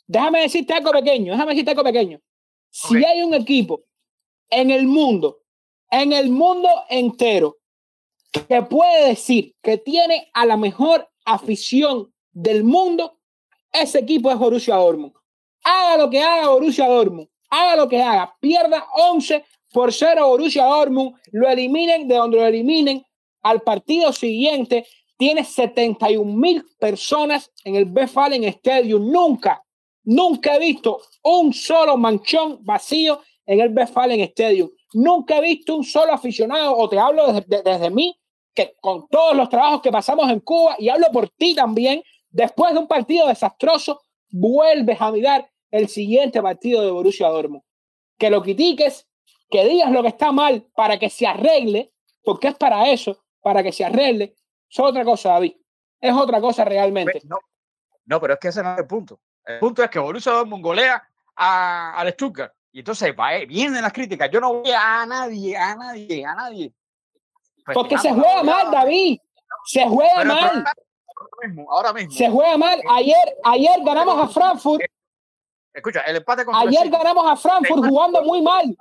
[0.06, 2.20] Déjame decirte algo pequeño, déjame decirte algo pequeño.
[2.70, 3.84] Si hay un equipo
[4.50, 5.40] en el mundo,
[5.90, 7.56] en el mundo entero,
[8.48, 13.18] que puede decir que tiene a la mejor afición del mundo,
[13.70, 15.12] ese equipo es Borussia Dortmund.
[15.64, 20.64] Haga lo que haga Borussia Dortmund, haga lo que haga, pierda 11 por 0 Borussia
[20.64, 23.04] Dortmund, lo eliminen de donde lo eliminen,
[23.42, 29.10] al partido siguiente tiene 71 mil personas en el Westfalen Stadium.
[29.10, 29.62] Nunca,
[30.04, 34.70] nunca he visto un solo manchón vacío en el Westfalen Stadium.
[34.94, 38.18] Nunca he visto un solo aficionado, o te hablo desde, desde mí,
[38.54, 42.72] que con todos los trabajos que pasamos en Cuba, y hablo por ti también, después
[42.72, 47.62] de un partido desastroso, vuelves a mirar el siguiente partido de Borussia Dortmund.
[48.18, 49.06] Que lo critiques,
[49.50, 51.90] que digas lo que está mal para que se arregle,
[52.24, 54.36] porque es para eso, para que se arregle,
[54.70, 55.54] es otra cosa, David.
[56.00, 57.20] Es otra cosa realmente.
[57.24, 57.36] No,
[58.06, 59.20] no pero es que ese no es el punto.
[59.44, 61.02] El punto es que Borussia Dortmund golea
[61.36, 62.52] a, al Stuttgart.
[62.72, 64.30] Y entonces va, eh, vienen las críticas.
[64.30, 66.72] Yo no voy a nadie, a nadie, a nadie.
[67.74, 69.18] Porque se juega mal, David.
[69.66, 70.64] Se juega mal.
[70.64, 72.12] Ahora mismo, ahora mismo.
[72.12, 72.80] Se juega mal.
[72.90, 74.82] Ayer, ayer ganamos a Frankfurt.
[75.74, 78.76] Escucha, el empate con Ayer ganamos a Frankfurt jugando muy mal.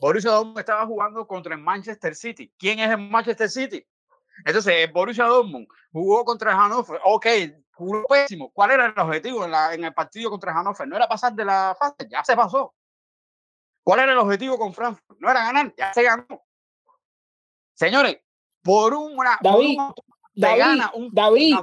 [0.00, 2.52] Borussia Dortmund estaba jugando contra el Manchester City.
[2.58, 3.86] ¿Quién es el Manchester City?
[4.44, 7.00] Entonces, Borussia Dortmund jugó contra el Hannover.
[7.04, 7.26] Ok,
[7.72, 8.50] jugó pésimo.
[8.52, 10.86] ¿Cuál era el objetivo en, la, en el partido contra el Hannover?
[10.86, 12.74] No era pasar de la fase, ya se pasó.
[13.82, 15.18] ¿Cuál era el objetivo con Frankfurt?
[15.20, 16.26] No era ganar, ya se ganó.
[17.74, 18.18] Señores,
[18.62, 19.38] por una.
[19.40, 19.94] David, por
[20.34, 21.54] David, gana un David,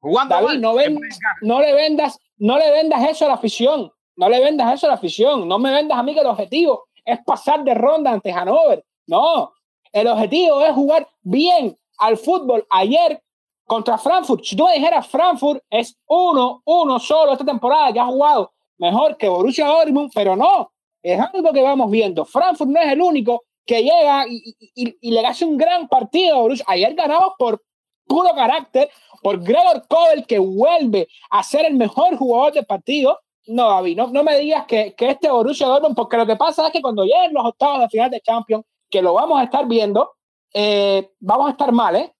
[0.00, 1.00] jugando David, mal, no, ven-
[1.42, 3.90] no le vendas, no le vendas eso a la afición.
[4.16, 5.48] No le vendas eso a la afición.
[5.48, 8.84] No me vendas a mí que el objetivo es pasar de ronda ante Hannover.
[9.06, 9.52] No,
[9.92, 12.66] el objetivo es jugar bien al fútbol.
[12.70, 13.22] Ayer
[13.64, 18.06] contra Frankfurt, si tú me dijeras Frankfurt es uno, uno solo esta temporada que ha
[18.06, 22.24] jugado mejor que Borussia Dortmund, pero no, es algo que vamos viendo.
[22.24, 26.66] Frankfurt no es el único que llega y le hace un gran partido a Borussia.
[26.68, 27.62] Ayer ganamos por
[28.06, 28.90] puro carácter,
[29.22, 33.18] por Gregor Kobel que vuelve a ser el mejor jugador del partido.
[33.46, 36.66] No, David, no, no me digas que, que este Borussia Dortmund, porque lo que pasa
[36.66, 39.66] es que cuando lleguen los octavos de final de Champions, que lo vamos a estar
[39.66, 40.14] viendo,
[40.52, 42.14] eh, vamos a estar mal, ¿eh?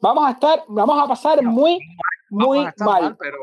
[0.00, 1.78] Vamos a estar, vamos a pasar muy,
[2.30, 3.02] muy vamos a estar mal.
[3.02, 3.38] mal, pero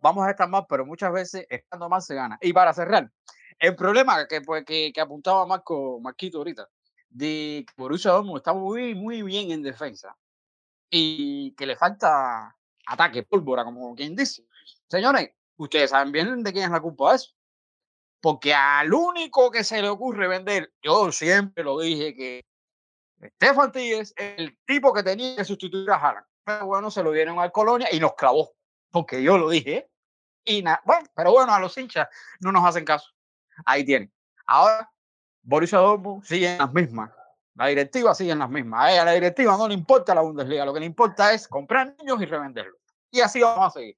[0.00, 2.38] vamos a estar mal, pero muchas veces estando mal se gana.
[2.40, 3.10] Y para cerrar,
[3.58, 6.68] el problema que, pues, que, que apuntaba Marco Marquito ahorita,
[7.10, 10.16] de que Borussia Dortmund está muy, muy bien en defensa
[10.90, 12.56] y que le falta
[12.86, 14.44] ataque, pólvora, como quien dice.
[14.88, 15.30] Señores,
[15.62, 17.32] ustedes saben bien de quién es la culpa de eso.
[18.20, 22.44] Porque al único que se le ocurre vender, yo siempre lo dije que
[23.34, 26.26] Stefan Tigres es el tipo que tenía que sustituir a Haaland.
[26.44, 28.52] Pero bueno, se lo dieron al Colonia y nos clavó.
[28.90, 29.88] Porque yo lo dije.
[30.44, 32.08] Y nada, bueno, pero bueno, a los hinchas
[32.40, 33.10] no nos hacen caso.
[33.64, 34.12] Ahí tienen.
[34.46, 34.90] Ahora,
[35.42, 37.10] Borussia Dortmund sigue en las mismas.
[37.54, 38.84] La directiva sigue en las mismas.
[38.84, 40.64] A ella, la directiva no le importa la Bundesliga.
[40.64, 42.80] Lo que le importa es comprar niños y revenderlos.
[43.10, 43.96] Y así vamos a seguir.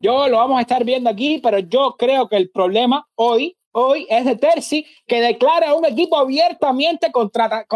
[0.00, 4.06] Yo lo vamos a estar viendo aquí, pero yo creo que el problema hoy, hoy
[4.08, 7.66] es de Terzi, que declara un equipo abiertamente contra,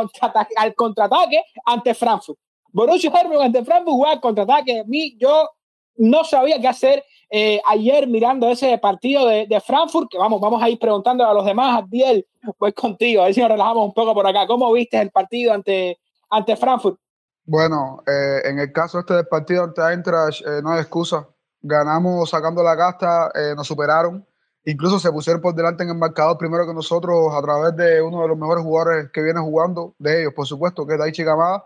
[0.56, 2.38] al contraataque ante Frankfurt.
[2.72, 4.80] Borussia Dortmund ante Frankfurt juega al contraataque.
[4.80, 5.50] A mí, yo
[5.96, 10.70] no sabía qué hacer eh, ayer mirando ese partido de, Frankfurt, que vamos, vamos a
[10.70, 14.14] ir preguntando a los demás, Abdiel, pues contigo, a ver si nos relajamos un poco
[14.14, 14.46] por acá.
[14.46, 15.98] ¿Cómo viste el partido ante,
[16.30, 16.98] ante Frankfurt?
[17.44, 21.28] Bueno, eh, en el caso este del partido ante Eintracht, eh, no hay excusa.
[21.66, 24.26] Ganamos sacando la casta, eh, nos superaron.
[24.66, 28.20] Incluso se pusieron por delante en el marcador primero que nosotros a través de uno
[28.20, 31.64] de los mejores jugadores que viene jugando, de ellos, por supuesto, que es Daichi Kamada.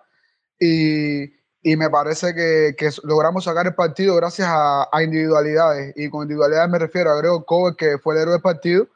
[0.61, 1.24] Y,
[1.62, 5.94] y me parece que, que, logramos sacar el partido gracias a, a, individualidades.
[5.96, 8.87] Y con individualidades me refiero a Gregor Kovac, que fue el héroe del partido.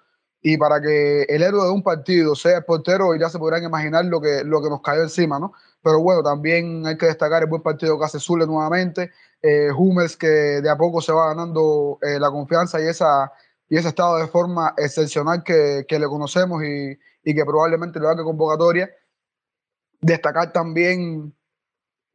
[0.41, 4.05] Y para que el héroe de un partido sea el portero, ya se podrán imaginar
[4.05, 5.53] lo que, lo que nos cayó encima, ¿no?
[5.83, 9.11] Pero bueno, también hay que destacar el buen partido que hace Zule nuevamente.
[9.43, 13.33] Eh, Hummels, que de a poco se va ganando eh, la confianza y, esa,
[13.69, 18.07] y ese estado de forma excepcional que, que le conocemos y, y, que probablemente le
[18.07, 18.89] haga convocatoria.
[20.01, 21.35] Destacar también,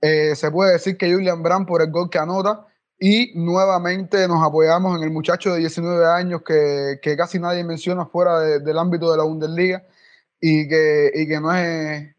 [0.02, 2.66] eh, se puede decir que Julian Brandt por el gol que anota
[3.00, 8.06] y nuevamente nos apoyamos en el muchacho de 19 años que, que casi nadie menciona
[8.06, 9.84] fuera de, del ámbito de la Bundesliga
[10.40, 12.16] y que, y que no es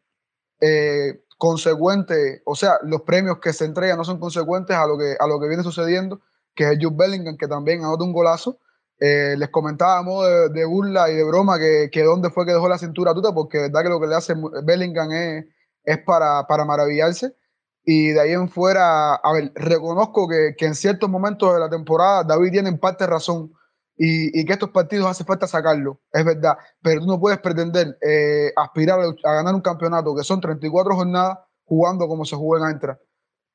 [0.61, 5.16] eh, consecuente, o sea, los premios que se entregan no son consecuentes a lo que,
[5.18, 6.20] a lo que viene sucediendo,
[6.55, 8.59] que es Jude Bellingham, que también anota un golazo.
[9.01, 12.44] Eh, les comentaba a modo de, de, burla y de broma que, que dónde fue
[12.44, 15.44] que dejó la cintura tuta, porque verdad que lo que le hace Bellingham es,
[15.85, 17.37] es para, para maravillarse.
[17.85, 21.70] Y de ahí en fuera, a ver, reconozco que, que en ciertos momentos de la
[21.70, 23.53] temporada David tiene en parte razón
[23.98, 28.52] y, y, que estos partidos hace falta sacarlo, es verdad, pero no puedes pretender eh,
[28.56, 32.64] aspirar a, a, ganar un campeonato que son 34 jornadas jugando como se jugó en
[32.64, 32.98] Antra,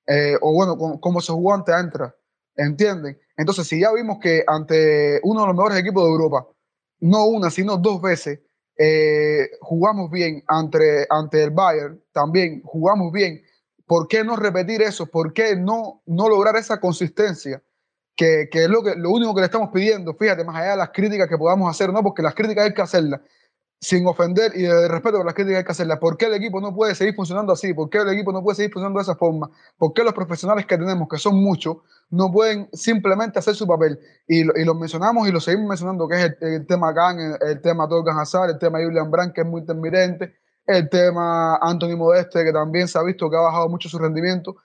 [0.08, 2.15] eh, o bueno, como, como, se jugó ante Antra,
[2.56, 3.17] ¿entienden?
[3.38, 6.47] Entonces, si ya vimos que ante uno de los mejores equipos de Europa,
[6.99, 8.41] no una, sino dos veces,
[8.77, 13.41] eh, jugamos bien ante, ante el Bayern, también jugamos bien
[13.86, 15.06] ¿por qué no repetir eso?
[15.06, 17.62] ¿Por qué no, no lograr esa consistencia?
[18.15, 20.78] Que, que es lo, que, lo único que le estamos pidiendo, fíjate, más allá de
[20.78, 23.21] las críticas que podamos hacer, no, porque las críticas hay que hacerlas,
[23.84, 25.99] sin ofender y de respeto por las críticas hay que hacerlas.
[25.99, 27.73] ¿Por qué el equipo no puede seguir funcionando así?
[27.73, 29.52] ¿Por qué el equipo no puede seguir funcionando de esa forma?
[29.78, 31.78] ¿Por qué los profesionales que tenemos, que son muchos,
[32.10, 33.99] no pueden simplemente hacer su papel?
[34.26, 37.62] Y lo, y lo mencionamos y lo seguimos mencionando, que es el, tema Khan, el,
[37.62, 40.34] tema Torgan Hazard, el tema Julian Brandt, que es muy intermitente,
[40.65, 44.56] el tema Anthony Modeste, que también se ha visto que ha bajado mucho su rendimiento.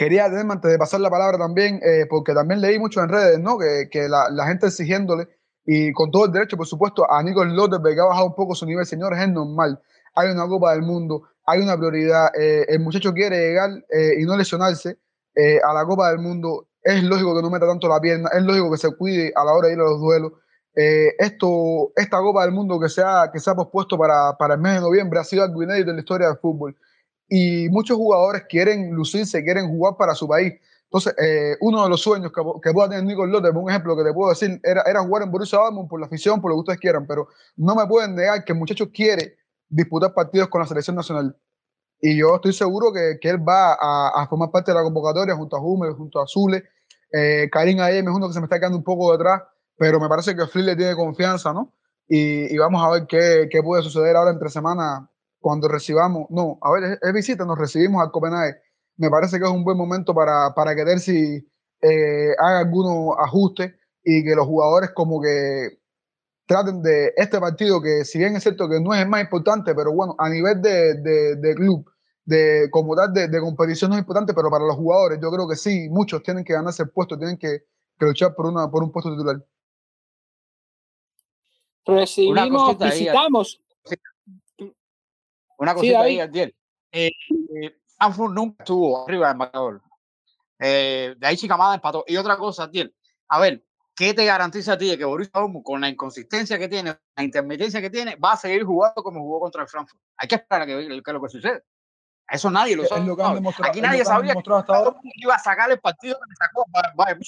[0.00, 3.38] Quería tenerme antes de pasar la palabra también, eh, porque también leí mucho en redes,
[3.38, 3.58] ¿no?
[3.58, 5.28] Que, la, gente exigiéndole
[5.66, 8.54] y con todo el derecho, por supuesto, a Nico Lotterberg que ha bajado un poco
[8.54, 9.78] su nivel, señores, es normal.
[10.14, 12.30] Hay una Copa del Mundo, hay una prioridad.
[12.34, 14.96] Eh, el muchacho quiere llegar eh, y no lesionarse
[15.62, 16.68] a la Copa del Mundo.
[16.82, 19.52] Es lógico que no meta tanto la pierna, es lógico que se cuide a la
[19.52, 20.32] hora de ir a los duelos.
[20.72, 24.60] esto, esta Copa del Mundo que se ha, que se ha pospuesto para, para el
[24.60, 26.74] mes de noviembre ha sido algo inédito en la historia del fútbol.
[27.30, 30.52] Y muchos jugadores quieren lucirse, quieren jugar para su país.
[30.84, 34.02] Entonces, eh, uno de los sueños que, que pueda tener Nico Lotte, un ejemplo que
[34.02, 36.60] te puedo decir, era, era jugar en Borussia Dortmund por la afición, por lo que
[36.60, 39.36] ustedes quieran, pero no me pueden negar que el muchacho quiere
[39.68, 41.36] disputar partidos con la selección nacional.
[42.00, 45.56] Y yo estoy seguro que, que él va a, formar parte de la convocatoria junto
[45.56, 46.64] a Hummel, junto a Zule.
[47.12, 49.42] Eh, Karim Ayem es uno que se me está quedando un poco detrás,
[49.76, 51.72] pero me parece que Flick le tiene confianza, ¿no?
[52.08, 55.02] Y, y vamos a ver qué, qué, puede suceder ahora entre semanas
[55.40, 58.60] cuando recibamos, no, a ver, es, es visita, nos recibimos al Copenhague
[59.00, 61.42] me parece que es un buen momento para, para que Terzi
[61.80, 63.74] eh, haga algunos ajustes
[64.04, 65.78] y que los jugadores como que
[66.44, 69.74] traten de este partido, que si bien es cierto que no es el más importante,
[69.74, 71.90] pero bueno, a nivel de, de, de club,
[72.26, 75.48] de como tal, de, de, competición no es importante, pero para los jugadores yo creo
[75.48, 77.64] que sí, muchos tienen que ganarse el puesto, tienen que,
[77.98, 79.42] que luchar por, una, por un puesto titular.
[81.86, 83.62] Recibimos, visitamos.
[85.60, 86.56] Una cosita sí, ahí, Adiel.
[86.90, 87.10] Eh,
[87.62, 89.82] eh, Frankfurt nunca estuvo arriba del marcador.
[90.58, 92.02] Eh, de ahí Chicamada empató.
[92.06, 92.94] Y otra cosa, Tiel,
[93.28, 93.62] a ver,
[93.94, 97.22] ¿qué te garantiza a ti de que Borussia Dortmund, con la inconsistencia que tiene, la
[97.22, 100.02] intermitencia que tiene, va a seguir jugando como jugó contra el Frankfurt?
[100.16, 101.62] Hay que esperar a que vea lo que sucede.
[102.26, 103.04] Eso nadie lo sabe.
[103.04, 103.16] Lo
[103.62, 104.42] Aquí nadie sabía que
[105.16, 107.20] iba a sacar el partido que sacó Bayern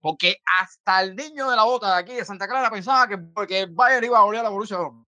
[0.00, 3.16] Porque hasta el niño de la bota de aquí de Santa Clara pensaba que,
[3.48, 5.06] que Bayern iba a golear a Borussia Dortmund.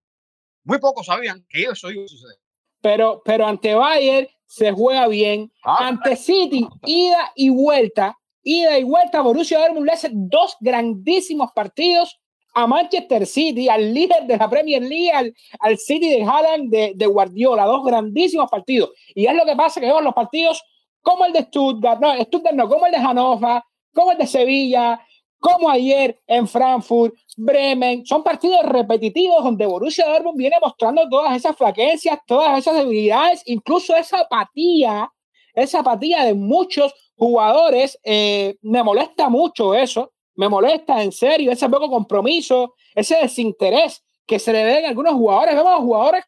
[0.64, 2.45] Muy pocos sabían que eso iba a suceder.
[2.80, 5.50] Pero, pero ante Bayern se juega bien.
[5.64, 11.50] Ah, Ante City, ida y vuelta, ida y vuelta, Borussia Dortmund le hace dos grandísimos
[11.52, 12.18] partidos
[12.54, 16.92] a Manchester City, al líder de la Premier League, al, al City de Haaland, de,
[16.94, 18.90] de, Guardiola, dos grandísimos partidos.
[19.14, 20.62] Y es lo que pasa que vemos los partidos
[21.02, 23.62] como el de Stuttgart, no, Stuttgart no, como el de Hannover,
[23.92, 25.05] como el de Sevilla,
[25.40, 28.04] como ayer en Frankfurt, Bremen.
[28.06, 33.94] Son partidos repetitivos donde Borussia Dortmund viene mostrando todas esas flaquencias, todas esas debilidades, incluso
[33.96, 35.10] esa apatía,
[35.54, 37.98] esa apatía de muchos jugadores.
[38.04, 44.38] Eh, me molesta mucho eso, me molesta en serio ese poco compromiso, ese desinterés que
[44.38, 45.54] se le ve en algunos jugadores.
[45.54, 46.24] Vemos a jugadores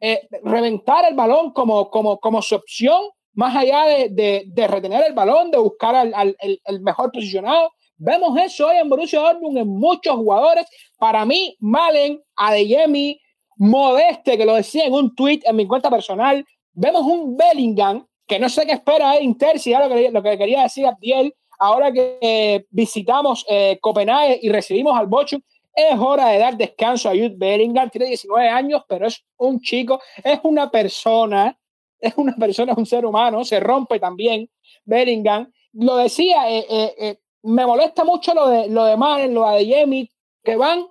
[0.00, 3.02] eh, reventar el balón como, como, como su opción,
[3.34, 7.12] más allá de, de, de retener el balón, de buscar al, al el, el mejor
[7.12, 10.66] posicionado Vemos eso hoy en Borussia Dortmund en muchos jugadores.
[10.98, 13.18] Para mí, Malen, Adeyemi,
[13.56, 16.44] Modeste, que lo decía en un tweet en mi cuenta personal.
[16.74, 20.36] Vemos un Bellingham, que no sé qué espera Inter, si ya lo que, lo que
[20.36, 25.40] quería decir Abdiel, ahora que eh, visitamos eh, Copenhague y recibimos al Bochum,
[25.74, 27.88] es hora de dar descanso a Jude Bellingham.
[27.88, 31.58] Tiene 19 años, pero es un chico, es una persona,
[31.98, 34.50] es una persona, es un ser humano, se rompe también
[34.84, 35.50] Bellingham.
[35.72, 40.10] Lo decía, eh, eh me molesta mucho lo de lo de lo de Yemi,
[40.42, 40.86] que van,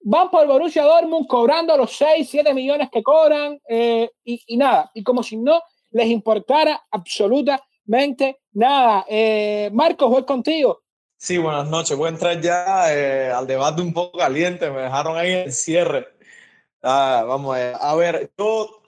[0.00, 5.02] van por Borussia Dortmund cobrando los 6, 7 millones que cobran eh, y, nada, y
[5.02, 9.04] como si no les importara absolutamente nada.
[9.08, 10.82] Eh, Marcos, voy contigo.
[11.18, 11.96] Sí, buenas noches.
[11.98, 14.70] Voy a entrar ya eh, al debate un poco caliente.
[14.70, 16.08] Me dejaron ahí en cierre.
[16.82, 17.58] Ah, vamos.
[17.58, 18.82] A ver, yo,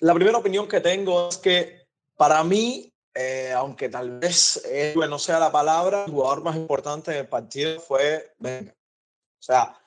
[0.00, 5.18] la primera opinión que tengo es que para mí eh, aunque tal vez héroe no
[5.18, 8.34] sea la palabra, el jugador más importante del partido fue.
[8.42, 9.78] O sea,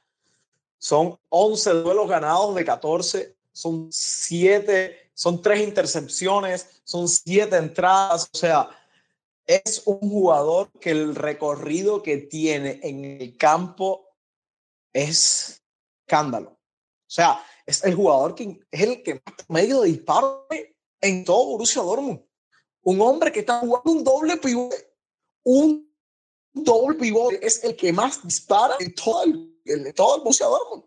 [0.77, 8.37] son 11 duelos ganados de 14, son 7, son 3 intercepciones, son 7 entradas, o
[8.37, 8.69] sea,
[9.45, 14.07] es un jugador que el recorrido que tiene en el campo
[14.93, 15.63] es
[16.05, 16.51] escándalo.
[16.51, 20.47] O sea, es el jugador que es el que más medio de disparo
[21.01, 22.26] en todo Borussia Dortmund
[22.87, 24.93] un hombre que está jugando un doble pivote,
[25.43, 25.93] un
[26.53, 30.85] doble pivote es el que más dispara en todo el, en todo el Dortmund.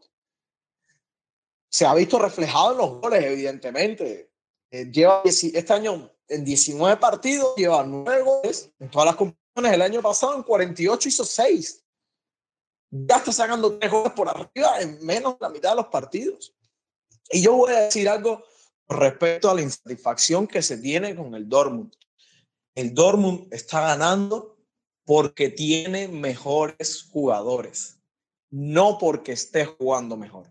[1.69, 4.33] Se ha visto reflejado en los goles, evidentemente.
[4.71, 9.73] Eh, lleva, este año en 19 partidos lleva 9 goles en todas las competiciones.
[9.75, 11.85] El año pasado en 48 hizo 6.
[12.93, 16.57] Ya está sacando 3 goles por arriba en menos de la mitad de los partidos.
[17.31, 18.43] Y yo voy a decir algo
[18.91, 21.95] respecto a la insatisfacción que se tiene con el Dortmund.
[22.75, 24.59] El Dortmund está ganando
[25.05, 28.01] porque tiene mejores jugadores,
[28.51, 30.51] no porque esté jugando mejor.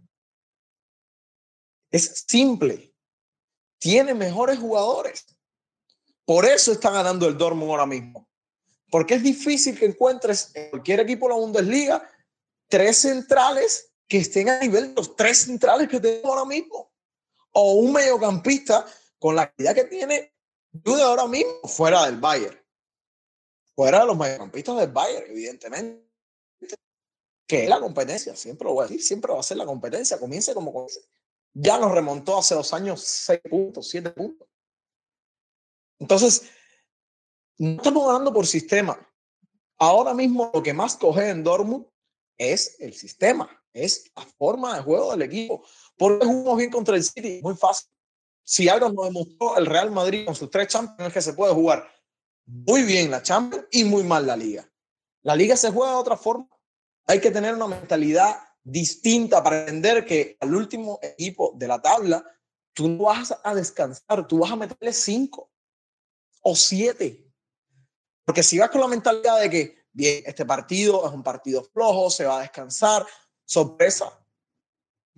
[1.92, 2.94] Es simple.
[3.80, 5.26] Tiene mejores jugadores.
[6.26, 8.28] Por eso está ganando el Dortmund ahora mismo.
[8.92, 12.10] Porque es difícil que encuentres en cualquier equipo de la Bundesliga
[12.68, 16.89] tres centrales que estén a nivel de los tres centrales que tenemos ahora mismo.
[17.52, 18.86] O un mediocampista
[19.18, 20.34] con la calidad que tiene
[20.72, 22.58] Dude ahora mismo fuera del Bayern.
[23.76, 26.08] Fuera de los mediocampistas del Bayern, evidentemente.
[27.48, 30.20] Que es la competencia, siempre lo voy a decir, siempre va a ser la competencia.
[30.20, 31.02] Comience como comience
[31.54, 34.48] ya nos remontó hace dos años seis puntos, siete puntos.
[36.00, 36.44] Entonces,
[37.58, 38.98] no estamos ganando por sistema.
[39.78, 41.86] Ahora mismo lo que más coge en Dortmund
[42.38, 45.64] es el sistema, es la forma de juego del equipo.
[46.00, 47.90] Porque jugamos bien contra el City, muy fácil.
[48.42, 51.54] Si algo nos demostró el Real Madrid con sus tres Champions es que se puede
[51.54, 51.88] jugar
[52.46, 54.68] muy bien la Champions y muy mal la Liga.
[55.24, 56.48] La Liga se juega de otra forma.
[57.06, 62.24] Hay que tener una mentalidad distinta para entender que al último equipo de la tabla,
[62.74, 65.52] tú no vas a descansar, tú vas a meterle cinco
[66.42, 67.30] o siete.
[68.24, 72.10] Porque si vas con la mentalidad de que, bien, este partido es un partido flojo,
[72.10, 73.06] se va a descansar,
[73.44, 74.19] sorpresa,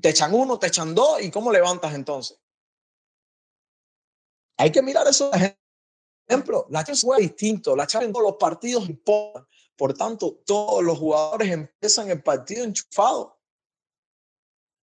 [0.01, 2.39] te echan uno, te echan dos, ¿y cómo levantas entonces?
[4.57, 5.31] Hay que mirar eso.
[6.27, 9.47] Ejemplo, la Champions juega distinto, la Champions los partidos importan.
[9.75, 13.39] Por tanto, todos los jugadores empiezan el partido enchufado.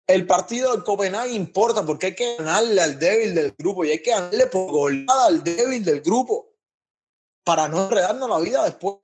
[0.05, 4.01] El partido del Copenhague importa porque hay que ganarle al débil del grupo y hay
[4.01, 6.49] que ganarle por goleada al débil del grupo
[7.43, 8.97] para no enredarnos la vida después.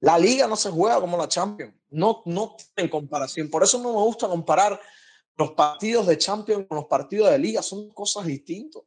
[0.00, 3.48] La liga no se juega como la Champions, no, no en comparación.
[3.50, 4.80] Por eso no me gusta comparar
[5.36, 8.82] los partidos de Champions con los partidos de liga, son cosas distintas.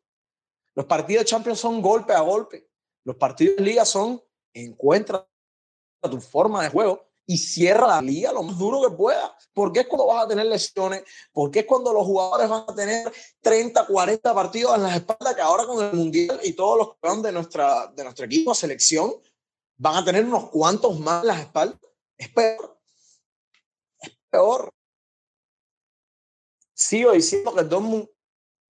[0.75, 2.69] Los partidos de Champions son golpe a golpe,
[3.03, 4.21] los partidos de liga son
[4.53, 5.27] encuentra
[6.01, 9.35] tu forma de juego y cierra la liga lo más duro que pueda.
[9.53, 13.11] Porque es cuando vas a tener lesiones, porque es cuando los jugadores van a tener
[13.41, 17.07] 30, 40 partidos en las espaldas, que ahora con el Mundial y todos los que
[17.07, 19.13] van de, nuestra, de nuestro equipo selección
[19.77, 21.79] van a tener unos cuantos más en las espaldas.
[22.17, 22.72] Es peor.
[24.33, 24.73] Peor.
[26.73, 28.09] Sigo diciendo que Dortmund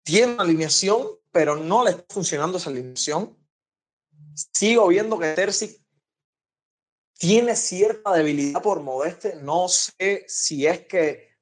[0.02, 3.36] tiene una alineación, pero no le está funcionando esa alineación.
[4.54, 5.84] Sigo viendo que Terzi
[7.12, 9.36] tiene cierta debilidad por Modeste.
[9.36, 11.36] No sé si es que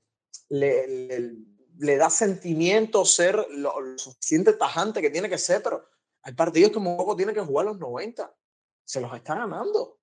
[0.49, 5.89] le, da sentimiento ser lo, suficiente tajante que tiene que ser, pero
[6.23, 8.37] hay partidos que un poco tiene que jugar los 90.
[8.85, 9.98] Se los está ganando.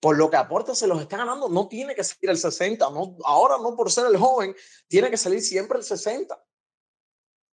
[0.00, 1.48] Por lo que aporta, se los está ganando.
[1.48, 2.90] No tiene que salir el 60.
[2.90, 4.54] No, ahora no por ser el joven,
[4.88, 6.42] tiene que salir siempre el 60.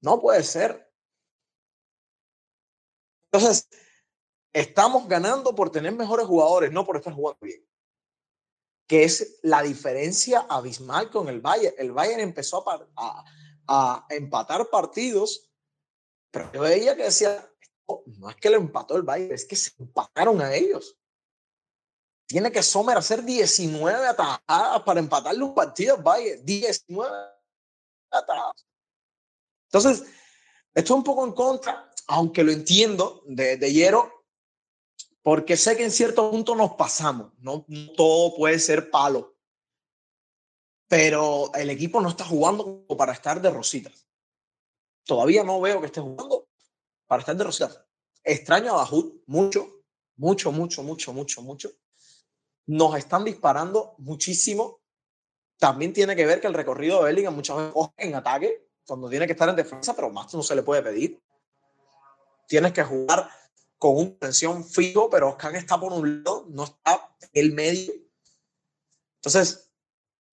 [0.03, 0.91] No puede ser.
[3.31, 3.69] Entonces,
[4.53, 7.65] Estamos ganando por tener mejores jugadores, no por estar jugando bien.
[8.89, 11.77] Que es la diferencia abismal con el Bayern.
[11.79, 13.25] El Bayern empezó a,
[13.69, 15.49] a, empatar partidos,
[16.33, 17.49] pero yo veía que decía,
[18.19, 20.99] no es que le empató el Bayern, es que se empataron a ellos.
[22.31, 26.47] Tiene que Sommer hacer 19 atajadas para empatarle un partido al Bayern.
[26.47, 27.13] 19
[28.09, 28.65] atajadas.
[29.65, 30.05] Entonces,
[30.73, 34.27] estoy un poco en contra, aunque lo entiendo, de, de Hierro,
[35.23, 37.67] porque sé que en cierto punto nos pasamos, no,
[37.97, 39.37] todo puede ser palo,
[40.87, 44.07] pero el equipo no está jugando para estar de rositas.
[45.03, 46.49] Todavía no veo que esté jugando
[47.09, 47.85] para estar de rositas.
[48.23, 49.83] Extraño a Bajut mucho,
[50.15, 51.71] mucho, mucho, mucho, mucho, mucho.
[52.71, 54.79] Nos están disparando muchísimo.
[55.59, 59.27] También tiene que ver que el recorrido de Bellingham muchas veces en ataque, cuando tiene
[59.27, 61.21] que estar en defensa, pero más no se le puede pedir.
[62.47, 63.29] Tienes que jugar
[63.77, 67.93] con un tensión fijo, pero Oscar está por un lado, no está en el medio.
[69.17, 69.69] Entonces,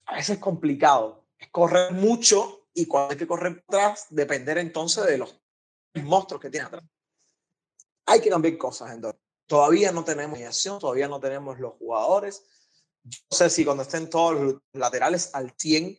[0.06, 1.26] a veces es complicado.
[1.40, 5.42] Es correr mucho y cuando hay que correr atrás, depender entonces de los
[5.96, 6.84] monstruos que tiene atrás.
[8.06, 9.27] Hay que cambiar cosas, entonces.
[9.48, 12.44] Todavía no tenemos acción, todavía no tenemos los jugadores.
[13.04, 15.98] Yo no sé si cuando estén todos los laterales al 100,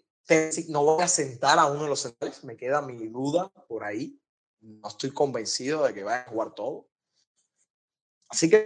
[0.69, 2.45] no voy a sentar a uno de los centrales.
[2.45, 4.21] Me queda mi duda por ahí.
[4.61, 6.89] No estoy convencido de que vaya a jugar todo.
[8.29, 8.65] Así que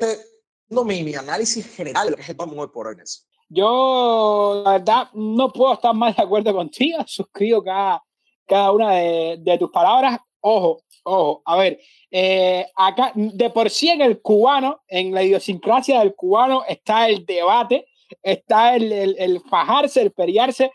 [0.68, 3.20] mi, mi análisis general de lo que es el muy por hoy eso.
[3.48, 6.98] Yo, la verdad, no puedo estar más de acuerdo contigo.
[7.06, 8.02] Suscribo cada,
[8.46, 10.18] cada una de, de tus palabras.
[10.42, 11.80] Ojo, ojo, a ver,
[12.10, 17.24] eh, acá de por sí en el cubano, en la idiosincrasia del cubano, está el
[17.24, 17.86] debate,
[18.22, 20.70] está el, el, el fajarse, el periarse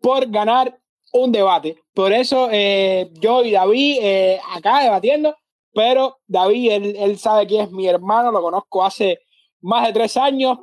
[0.00, 0.76] por ganar
[1.12, 1.76] un debate.
[1.94, 5.36] Por eso eh, yo y David eh, acá debatiendo,
[5.72, 9.20] pero David, él, él sabe que es mi hermano, lo conozco hace
[9.60, 10.58] más de tres años,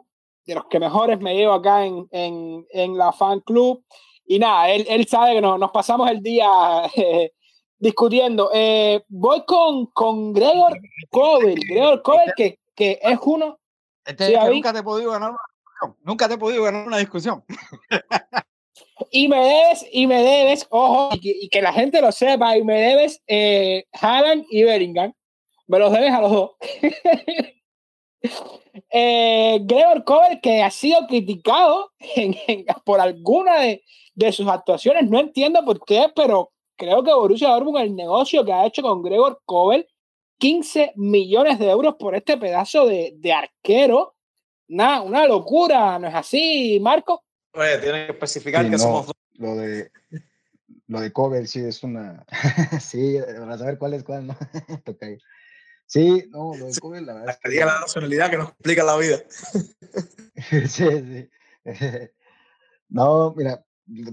[0.45, 3.83] de los que mejores me llevo acá en, en, en la fan club.
[4.25, 6.47] Y nada, él, él sabe que no, nos pasamos el día
[6.95, 7.31] eh,
[7.79, 8.51] discutiendo.
[8.53, 13.59] Eh, voy con, con Gregor Cobel, Gregor Cobel, que, que es uno.
[14.05, 15.97] Este, Sí, que nunca te he podido ganar una discusión.
[16.03, 17.43] Nunca te he podido ganar una discusión.
[19.11, 22.57] Y me debes, y me debes, ojo, y que, y que la gente lo sepa,
[22.57, 25.13] y me debes eh, Haaland y Bellingham.
[25.67, 26.51] Me los debes a los dos.
[28.91, 33.83] eh, Gregor Cover, que ha sido criticado en- en- por alguna de,
[34.15, 38.53] de sus actuaciones, no entiendo por qué, pero creo que Borussia Dortmund, el negocio que
[38.53, 39.87] ha hecho con Gregor Cover,
[40.39, 44.15] 15 millones de euros por este pedazo de, de arquero.
[44.69, 47.25] Nada, una locura, ¿no es así, Marco?
[47.53, 49.15] Oye, tienen que especificar Sí, que no, somos dos.
[49.33, 49.91] Lo de,
[50.87, 52.25] lo de cover, sí, es una.
[52.79, 54.37] sí, para saber cuál es cuál, ¿no?
[55.01, 55.17] Ahí.
[55.85, 58.83] Sí, no, lo de cover, la verdad es Que diga la nacionalidad que nos complica
[58.83, 59.17] la vida.
[60.67, 61.29] sí, sí.
[62.87, 63.65] No, mira,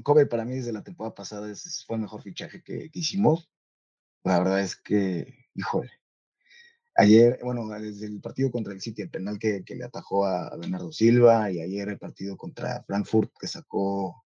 [0.02, 3.50] Cover para mí desde la temporada pasada es- fue el mejor fichaje que, hicimos.
[4.24, 5.90] La verdad es que, híjole.
[6.96, 10.56] Ayer, bueno, desde el partido contra el City, el penal que, que le atajó a,
[10.56, 14.24] Bernardo Silva, y ayer el partido contra Frankfurt que sacó,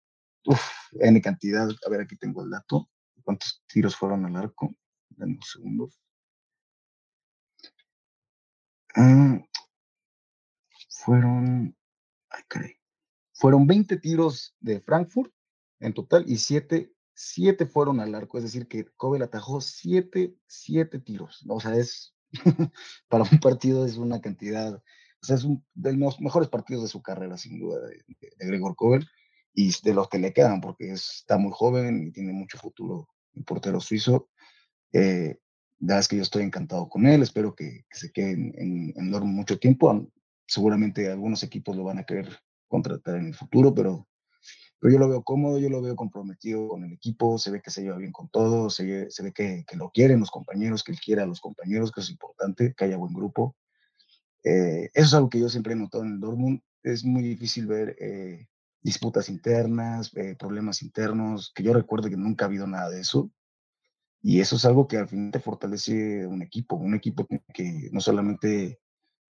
[0.46, 0.62] uff,
[1.00, 1.68] N cantidad.
[1.86, 2.88] A ver, aquí tengo el dato.
[3.24, 4.74] ¿Cuántos tiros fueron al arco?
[5.10, 5.90] Dame un segundo.
[8.96, 9.38] Ah,
[10.88, 11.76] fueron,
[12.30, 12.76] ay, caray.
[13.34, 15.32] Fueron 20 tiros de Frankfurt
[15.86, 20.98] en total y 7, siete fueron al arco, es decir, que Kobe atajó 7, 7
[20.98, 21.44] tiros.
[21.48, 22.14] O sea, es
[23.08, 26.88] para un partido es una cantidad, o sea, es un de los mejores partidos de
[26.88, 29.06] su carrera, sin duda, de, de- Gregor Kovel
[29.54, 33.08] y de los que le quedan, porque es- está muy joven y tiene mucho futuro
[33.34, 34.28] el portero suizo.
[34.92, 35.38] Eh,
[35.78, 38.92] la verdad es que yo estoy encantado con él, espero que, que se quede en,
[38.96, 39.90] en, mucho tiempo.
[39.90, 40.08] am-
[40.48, 42.28] Seguramente algunos equipos lo van a querer
[42.68, 44.06] contratar en el futuro, pero,
[44.78, 47.70] pero yo lo veo cómodo, yo lo veo comprometido con el equipo, se ve que
[47.70, 50.92] se lleva bien con todos, se, se ve que, que lo quieren los compañeros, que
[50.92, 53.56] él quiere a los compañeros, que es importante, que haya buen grupo.
[54.44, 56.60] Eh, eso es algo que yo siempre he notado en el Dortmund.
[56.82, 58.46] Es muy difícil ver eh,
[58.80, 63.30] disputas internas, eh, problemas internos, que yo recuerdo que nunca ha habido nada de eso.
[64.22, 68.00] Y eso es algo que al final te fortalece un equipo, un equipo que no
[68.00, 68.80] solamente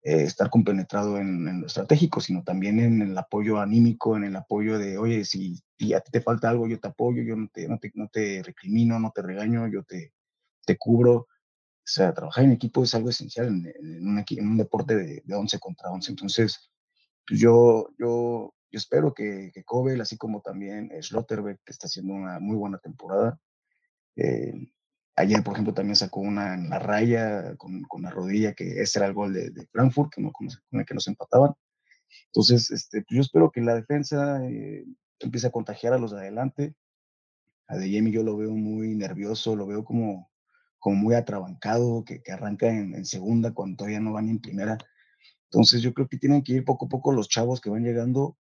[0.05, 4.37] eh, estar compenetrado en, en lo estratégico, sino también en el apoyo anímico, en el
[4.37, 7.49] apoyo de, oye, si y a ti te falta algo, yo te apoyo, yo no
[7.49, 10.13] te, no te, no te recrimino, no te regaño, yo te,
[10.67, 11.15] te cubro.
[11.17, 11.27] O
[11.87, 15.35] sea, trabajar en equipo es algo esencial en, en un, en un deporte de, de
[15.35, 16.13] 11 contra 11.
[16.13, 16.71] Entonces,
[17.27, 21.87] pues yo, yo, yo espero que, que Kobel, así como también eh, Schlotterbeck, que está
[21.87, 23.39] haciendo una muy buena temporada,
[24.17, 24.53] eh,
[25.17, 28.99] ayer, por ejemplo, también sacó una en la raya con, con la rodilla, que ese
[28.99, 31.53] era el gol de, de Frankfurt, que no, con, el que nos empataban.
[32.27, 34.85] Entonces, este, pues yo espero que la defensa eh,
[35.21, 36.75] empiece a contagiar a los de adelante.
[37.69, 40.31] A De Jemi yo lo veo muy nervioso, lo veo como,
[40.79, 44.79] como muy atrabancado, que, que arranca en, segunda cuando todavía no van en primera.
[45.45, 48.37] Entonces yo creo que tienen que ir poco a poco los chavos que van llegando,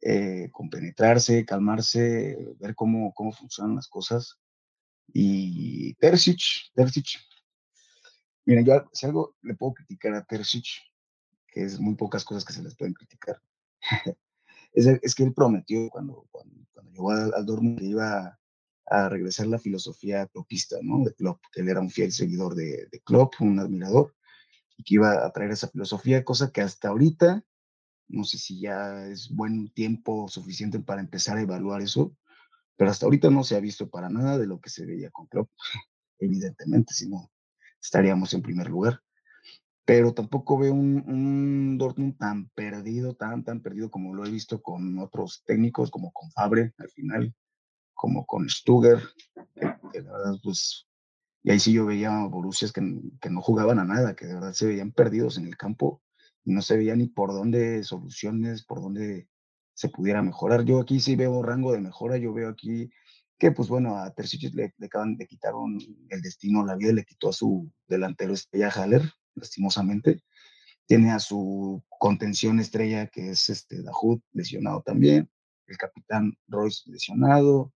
[0.00, 4.38] eh, compenetrarse, calmarse, ver cómo, cómo funcionan las cosas.
[5.12, 7.20] Y Terzic, Terzic,
[8.44, 10.66] mira, yo si algo le puedo criticar a Terzic,
[11.48, 13.40] que es muy pocas cosas que se les pueden criticar,
[14.72, 18.38] es, es que él prometió cuando, cuando, cuando llegó al, al Dortmund que iba
[18.86, 21.04] a regresar la filosofía clopista, ¿no?
[21.04, 24.14] De Klopp, que él era un fiel seguidor de, de Klopp, un admirador,
[24.76, 27.44] y que iba a traer esa filosofía, cosa que hasta ahorita,
[28.08, 32.14] no sé si ya es buen tiempo suficiente para empezar a evaluar eso,
[32.76, 35.26] pero hasta ahorita no se ha visto para nada de lo que se veía con
[35.26, 35.50] Klopp,
[36.18, 37.30] evidentemente, si no
[37.82, 39.00] estaríamos en primer lugar.
[39.86, 44.62] Pero tampoco veo un, un Dortmund tan perdido, tan, tan perdido como lo he visto
[44.62, 47.34] con otros técnicos, como con Fabre al final,
[47.94, 49.00] como con Stuger,
[49.92, 50.86] que, verdad, pues,
[51.42, 54.34] y ahí sí yo veía Borussias que, n- que no jugaban a nada, que de
[54.34, 56.02] verdad se veían perdidos en el campo
[56.44, 59.28] y no se veía ni por dónde soluciones, por dónde
[59.74, 60.64] se pudiera mejorar.
[60.64, 62.90] Yo aquí sí veo rango de mejora, yo veo aquí
[63.38, 66.92] que, pues bueno, a Terzic le, le acaban de quitar un- el destino, la vida
[66.92, 69.02] le quitó a su delantero estrella Haller,
[69.34, 70.22] lastimosamente.
[70.86, 75.30] Tiene a su contención estrella, que es este Dahoud, lesionado también.
[75.66, 77.72] El capitán Royce lesionado.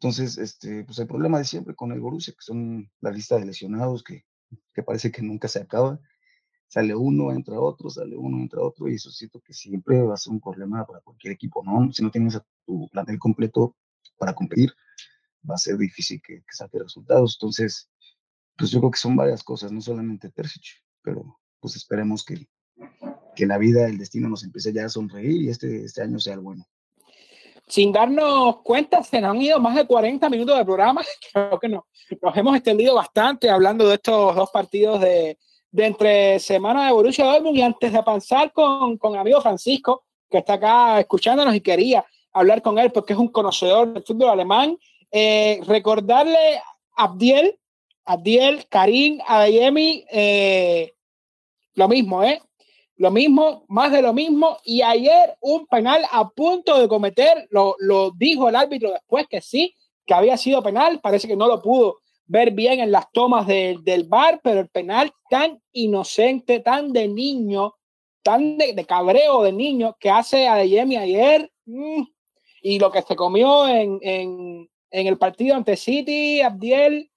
[0.00, 3.46] Entonces, este, pues el problema de siempre con el Borussia, que son la lista de
[3.46, 4.24] lesionados que,
[4.74, 6.00] que parece que nunca se acaba.
[6.70, 10.16] Sale uno, entra otro, sale uno, entra otro, y eso siento que siempre va a
[10.16, 11.92] ser un problema para cualquier equipo, ¿no?
[11.92, 13.74] Si no tienes a tu plantel completo
[14.16, 14.72] para competir,
[15.48, 17.36] va a ser difícil que, que saque resultados.
[17.40, 17.90] Entonces,
[18.56, 22.46] pues yo creo que son varias cosas, no solamente Terzic, pero pues esperemos que,
[23.34, 26.34] que la vida, el destino nos empiece ya a sonreír y este, este año sea
[26.34, 26.64] el bueno.
[27.66, 31.02] Sin darnos cuenta, se nos han ido más de 40 minutos de programa.
[31.32, 31.84] Creo que no,
[32.22, 35.36] nos hemos extendido bastante hablando de estos dos partidos de,
[35.72, 40.38] de entre semana de Borussia Dortmund y antes de pasar con, con amigo Francisco, que
[40.38, 44.76] está acá escuchándonos y quería hablar con él porque es un conocedor del fútbol alemán,
[45.10, 46.58] eh, recordarle
[46.96, 47.58] a Abdiel,
[48.04, 50.92] Abdiel, Karim, Adeyemi, eh,
[51.74, 52.40] lo mismo, ¿eh?
[52.96, 54.58] Lo mismo, más de lo mismo.
[54.62, 59.40] Y ayer un penal a punto de cometer, lo, lo dijo el árbitro después que
[59.40, 61.00] sí, que había sido penal.
[61.00, 62.00] Parece que no lo pudo
[62.30, 67.08] ver bien en las tomas de, del bar, pero el penal tan inocente, tan de
[67.08, 67.74] niño,
[68.22, 71.50] tan de, de cabreo de niño que hace a Adeyemi ayer.
[71.66, 72.04] Mmm,
[72.62, 77.10] y lo que se comió en, en, en el partido ante City, Abdiel,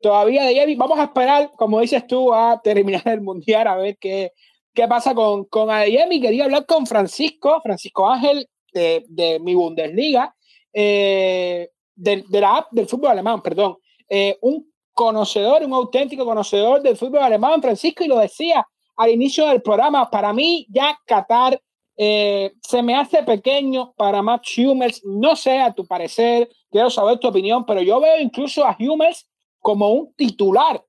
[0.00, 0.76] todavía de Yevi.
[0.76, 4.32] Vamos a esperar, como dices tú, a terminar el mundial a ver qué,
[4.72, 6.20] qué pasa con, con Adeyemi.
[6.20, 10.36] Quería hablar con Francisco, Francisco Ángel, de, de mi Bundesliga,
[10.72, 13.78] eh, de, de, la del fútbol alemán, perdón.
[14.14, 19.46] Eh, un conocedor, un auténtico conocedor del fútbol alemán, Francisco, y lo decía al inicio
[19.46, 21.58] del programa, para mí ya Qatar
[21.96, 27.20] eh, se me hace pequeño para Max Hummels, no sé a tu parecer, quiero saber
[27.20, 29.26] tu opinión, pero yo veo incluso a Hummels
[29.60, 30.84] como un titular,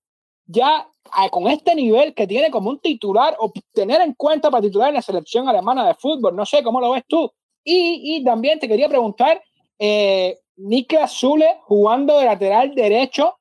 [0.45, 0.85] ya
[1.31, 4.95] con este nivel que tiene como un titular o tener en cuenta para titular en
[4.95, 6.35] la selección alemana de fútbol.
[6.35, 7.31] No sé cómo lo ves tú.
[7.63, 9.41] Y, y también te quería preguntar,
[9.79, 13.35] eh, Niklas Zule jugando de lateral derecho,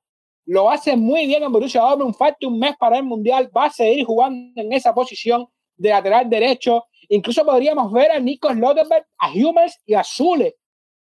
[0.44, 3.70] lo hace muy bien en Borussia Dortmund, falta un mes para el Mundial, va a
[3.70, 5.46] seguir jugando en esa posición
[5.76, 6.84] de lateral derecho.
[7.08, 10.56] Incluso podríamos ver a Nico Slotterberg, a Hummels y a Zule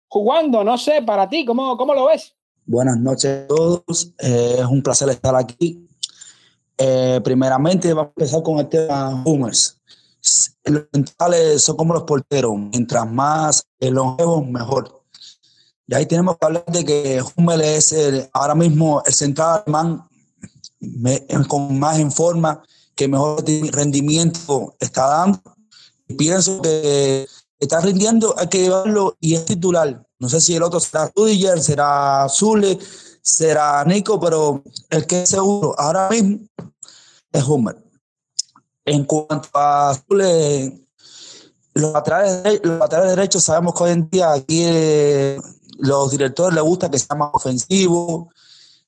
[0.07, 0.63] jugando.
[0.63, 2.33] No sé, para ti, ¿cómo, cómo lo ves?
[2.65, 4.13] Buenas noches a todos.
[4.19, 5.87] Eh, es un placer estar aquí.
[6.75, 9.79] Eh, primeramente, vamos a empezar con el tema Hummels.
[10.65, 12.57] Los centrales son como los porteros.
[12.57, 14.98] Mientras más longevos, mejor.
[15.89, 20.07] Y ahí tenemos que hablar de que Hummels es el, ahora mismo el central alemán
[20.79, 22.61] me, con más en forma,
[22.95, 25.41] que mejor rendimiento está dando.
[26.07, 27.27] Y pienso que
[27.57, 30.05] está rindiendo, hay que llevarlo y es titular.
[30.19, 32.77] No sé si el otro será Rudiger, será Zule,
[33.23, 36.37] será Nico, pero el que es seguro ahora mismo
[37.31, 37.83] es Hummer.
[38.85, 40.85] En cuanto a Zule,
[41.73, 45.39] los laterales, los laterales derechos, sabemos que hoy en día aquí eh,
[45.79, 48.29] los directores les gusta que sea más ofensivo,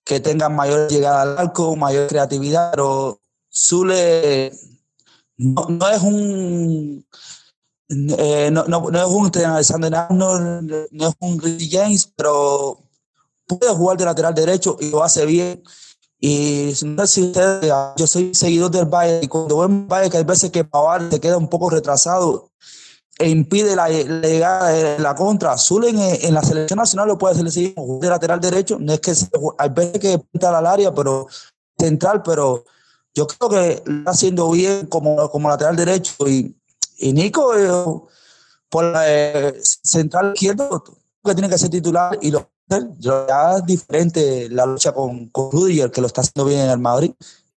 [0.03, 3.19] que tengan mayor llegada al arco, mayor creatividad, pero
[3.53, 4.51] Zule
[5.37, 7.05] no, no es un
[7.89, 12.79] eh, no, no, no, es un Alexander Arnold, no es un Ricky James, pero
[13.45, 15.61] puede jugar de lateral derecho y lo hace bien.
[16.19, 20.11] Y no sé si ustedes, yo soy seguidor del Bayern y cuando veo el Bayern
[20.11, 22.51] que hay veces que Pavard se queda un poco retrasado
[23.27, 25.53] impide la, llegada de la contra.
[25.53, 29.13] Azul en, en, la selección nacional lo puede hacer de lateral derecho, no es que
[29.57, 31.27] hay veces que pinta al área, pero
[31.77, 32.63] central, pero
[33.13, 36.55] yo creo que lo está haciendo bien como, como lateral derecho y
[37.01, 38.01] y Nico, eh,
[38.69, 40.83] por la eh, central izquierdo,
[41.23, 42.49] que tiene que ser titular y lo
[42.99, 46.79] ya es diferente la lucha con, con Rudiger, que lo está haciendo bien en el
[46.79, 47.11] Madrid.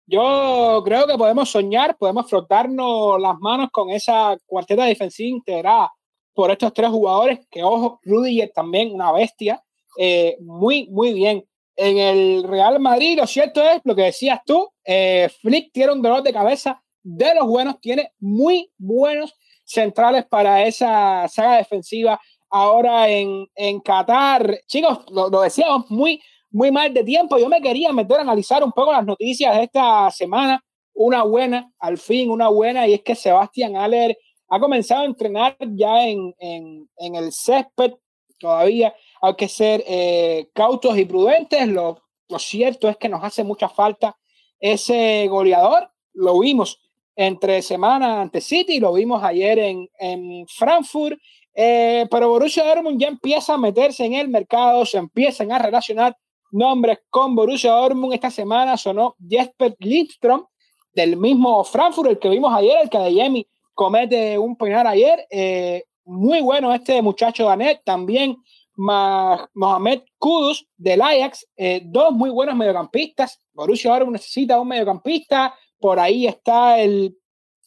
[0.05, 5.91] Yo creo que podemos soñar, podemos frotarnos las manos con esa cuarteta defensiva integrada
[6.33, 9.63] por estos tres jugadores, que ojo, Rudiger también una bestia,
[9.97, 11.45] eh, muy, muy bien.
[11.75, 16.01] En el Real Madrid, lo cierto es lo que decías tú, eh, Flick tiene un
[16.01, 19.33] dolor de cabeza de los buenos, tiene muy buenos
[19.63, 24.59] centrales para esa saga defensiva ahora en, en Qatar.
[24.67, 26.21] Chicos, lo, lo, decíamos muy,
[26.53, 27.37] muy mal de tiempo.
[27.37, 30.63] Yo me quería meter a analizar un poco las noticias de esta semana.
[30.93, 34.15] Una buena, al fin, una buena, y es que Sebastián Aller
[34.47, 37.93] ha comenzado a entrenar ya en, en, en el césped.
[38.37, 41.67] Todavía hay que ser eh, cautos y prudentes.
[41.67, 41.99] Lo,
[42.29, 44.15] lo cierto es que nos hace mucha falta
[44.59, 45.89] ese goleador.
[46.13, 46.79] Lo vimos
[47.15, 51.17] entre semana ante City, lo vimos ayer en, en Frankfurt,
[51.53, 56.17] eh, pero Borussia Dortmund ya empieza a meterse en el mercado, se empiezan a relacionar
[56.53, 58.13] nombres con Borussia Dortmund.
[58.13, 60.45] Esta semana sonó Jesper Lindström,
[60.93, 65.25] del mismo Frankfurt, el que vimos ayer, el que de Yemi comete un penal ayer.
[65.29, 68.37] Eh, muy bueno este muchacho Danet, también
[68.75, 73.41] Mohamed Kudus del Ajax, eh, dos muy buenos mediocampistas.
[73.53, 75.55] Borussia Dortmund necesita un mediocampista.
[75.79, 77.17] Por ahí está el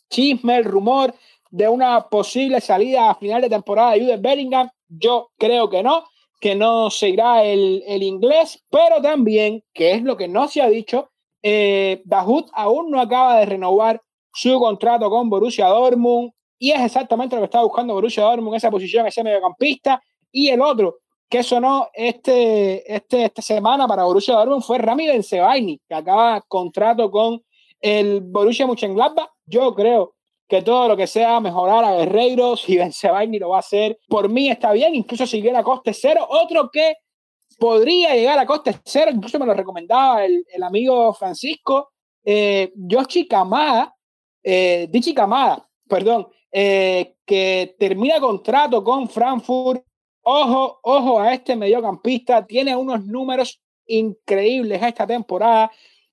[0.09, 1.14] chisme, el rumor
[1.51, 4.68] de una posible salida a final de temporada de Jude Bellingham.
[4.89, 6.05] Yo creo que no,
[6.41, 10.62] que no se irá el, el inglés, pero también, que es lo que no se
[10.62, 11.11] ha dicho,
[11.43, 12.03] eh,
[12.55, 17.47] aún no acaba de renovar su contrato con Borussia Dortmund y es exactamente lo que
[17.47, 20.03] está buscando Borussia Dortmund, esa posición, ese mediocampista.
[20.32, 25.80] Y el otro que sonó este, este, esta semana para Borussia Dortmund fue Rami Benzebaini,
[25.89, 27.43] que acaba contrato con
[27.80, 29.30] el Borussia Mönchengladbach.
[29.47, 30.16] Yo creo
[30.49, 33.99] que todo lo que sea mejorar a Guerreiros y Benzebaini lo va a hacer.
[34.09, 36.26] Por mí está bien, incluso si llega a coste cero.
[36.28, 36.97] Otro que
[37.59, 41.90] podría llegar a coste cero, incluso me lo recomendaba el, el amigo Francisco,
[42.24, 43.94] eh, Yoshi Kamada,
[44.42, 49.82] eh, Dichi Kamada, perdón, eh, que termina contrato con Frankfurt.
[50.22, 55.70] Ojo, ojo a este mediocampista, tiene unos números increíbles esta temporada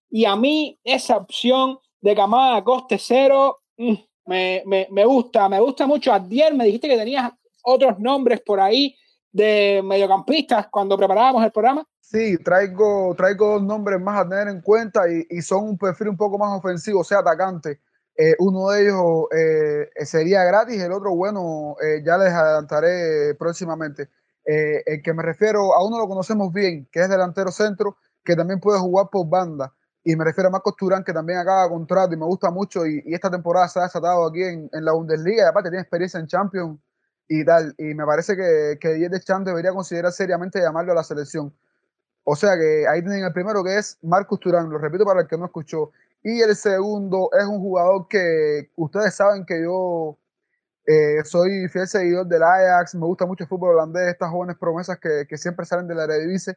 [0.09, 3.93] y a mí esa opción de Kamada a coste cero mm,
[4.25, 6.13] me, me, me, gusta, me gusta mucho.
[6.13, 7.31] Adiel, me dijiste que tenías
[7.63, 8.95] otros nombres por ahí
[9.31, 11.85] de mediocampistas cuando preparábamos el programa.
[11.99, 16.09] Sí, traigo, traigo dos nombres más a tener en cuenta y, y son un perfil
[16.09, 17.79] un poco más ofensivo, o sea, atacante.
[18.15, 24.09] Eh, uno de ellos eh, sería gratis, el otro, bueno, eh, ya les adelantaré próximamente.
[24.45, 28.35] Eh, el que me refiero, a uno lo conocemos bien, que es delantero centro, que
[28.35, 29.73] también puede jugar por banda.
[30.03, 32.85] Y me refiero a Marcos Turán, que también acaba contrato y me gusta mucho.
[32.85, 35.43] Y, y esta temporada se ha desatado aquí en, en, la Bundesliga.
[35.43, 36.79] Y aparte tiene experiencia en Champions
[37.27, 37.73] y tal.
[37.77, 41.53] Y me parece que, que Diez de debería considerar seriamente llamarlo a la selección.
[42.25, 45.27] O sea que ahí tienen el primero que es Marcus Turán, lo repito para el
[45.27, 45.91] que no escuchó.
[46.23, 50.17] Y el segundo es un jugador que ustedes saben que yo
[50.85, 54.99] eh, soy fiel seguidor del Ajax, me gusta mucho el fútbol holandés, estas jóvenes promesas
[54.99, 56.55] que, que siempre salen de la Eredivisie.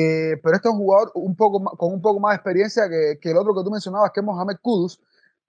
[0.00, 2.88] Eh, pero este es un jugador un poco más, con un poco más de experiencia
[2.88, 5.00] que, que, el otro que tú mencionabas, que es Mohamed Kudus,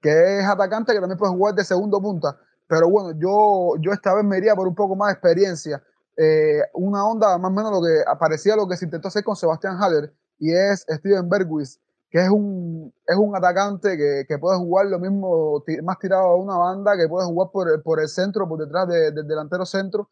[0.01, 2.35] que es atacante que también puede jugar de segundo punta.
[2.67, 5.83] Pero bueno, yo, yo esta vez me iría por un poco más de experiencia.
[6.17, 9.35] Eh, una onda más o menos lo que aparecía lo que se intentó hacer con
[9.35, 11.67] Sebastián Haller y es Steven Bergwijn
[12.09, 16.35] que es un, es un atacante que, que, puede jugar lo mismo, más tirado a
[16.35, 20.09] una banda, que puede jugar por, por el centro, por detrás del de, delantero centro.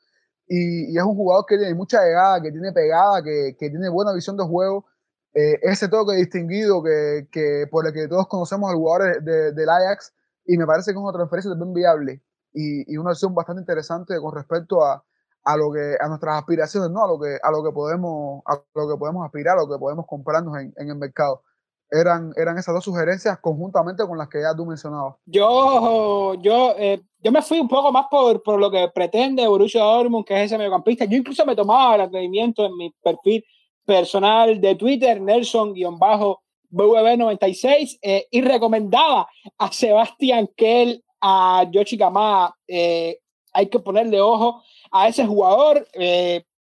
[0.48, 3.90] Y, y, es un jugador que tiene mucha llegada, que tiene pegada, que, que tiene
[3.90, 4.86] buena visión de juego.
[5.34, 9.70] Eh, ese toque distinguido que, que, por el que todos conocemos al jugador de, del
[9.70, 10.14] Ajax.
[10.46, 12.24] Y me parece que es una transferencia también viable
[12.54, 15.04] y, y una opción bastante interesante con respecto a,
[15.44, 17.04] a lo que a nuestras aspiraciones, ¿no?
[17.04, 19.78] A lo que a lo que podemos a lo que podemos aspirar, a lo que
[19.78, 21.44] podemos comprarnos en, en el mercado
[21.90, 25.16] eran, eran esas dos sugerencias conjuntamente con las que ya tú mencionabas.
[25.26, 29.82] Yo, yo, eh, yo me fui un poco más por, por lo que pretende Borussia
[29.82, 31.06] Dortmund, que es ese mediocampista.
[31.06, 33.44] Yo incluso me tomaba el atrevimiento en mi perfil
[33.86, 42.56] personal de Twitter, Nelson-BWB96, eh, y recomendaba a Sebastián Kell, a Yoshi Kamada.
[42.68, 43.18] Eh,
[43.54, 44.62] hay que ponerle ojo
[44.92, 45.88] a ese jugador.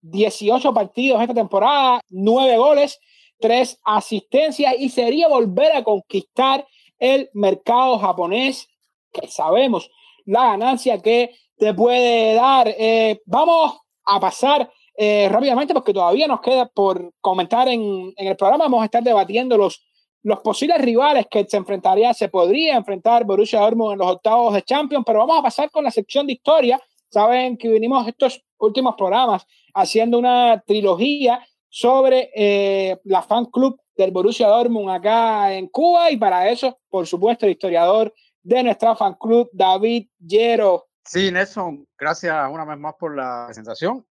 [0.00, 2.98] 18 eh, partidos esta temporada, 9 goles
[3.42, 6.66] tres asistencias y sería volver a conquistar
[6.98, 8.68] el mercado japonés,
[9.12, 9.90] que sabemos
[10.26, 12.68] la ganancia que te puede dar.
[12.68, 18.36] Eh, vamos a pasar eh, rápidamente porque todavía nos queda por comentar en, en, el
[18.36, 18.64] programa.
[18.64, 19.82] Vamos a estar debatiendo los,
[20.22, 24.62] los posibles rivales que se enfrentaría, se podría enfrentar Borussia Dortmund en los octavos de
[24.62, 26.80] Champions, pero vamos a pasar con la sección de historia.
[27.10, 34.10] Saben que vinimos estos últimos programas haciendo una trilogía sobre eh, la fan club del
[34.10, 39.14] Borussia Dortmund acá en Cuba y para eso, por supuesto, el historiador de nuestra fan
[39.14, 40.88] club, David Yero.
[41.04, 44.06] Sí, Nelson, gracias una vez más por la presentación.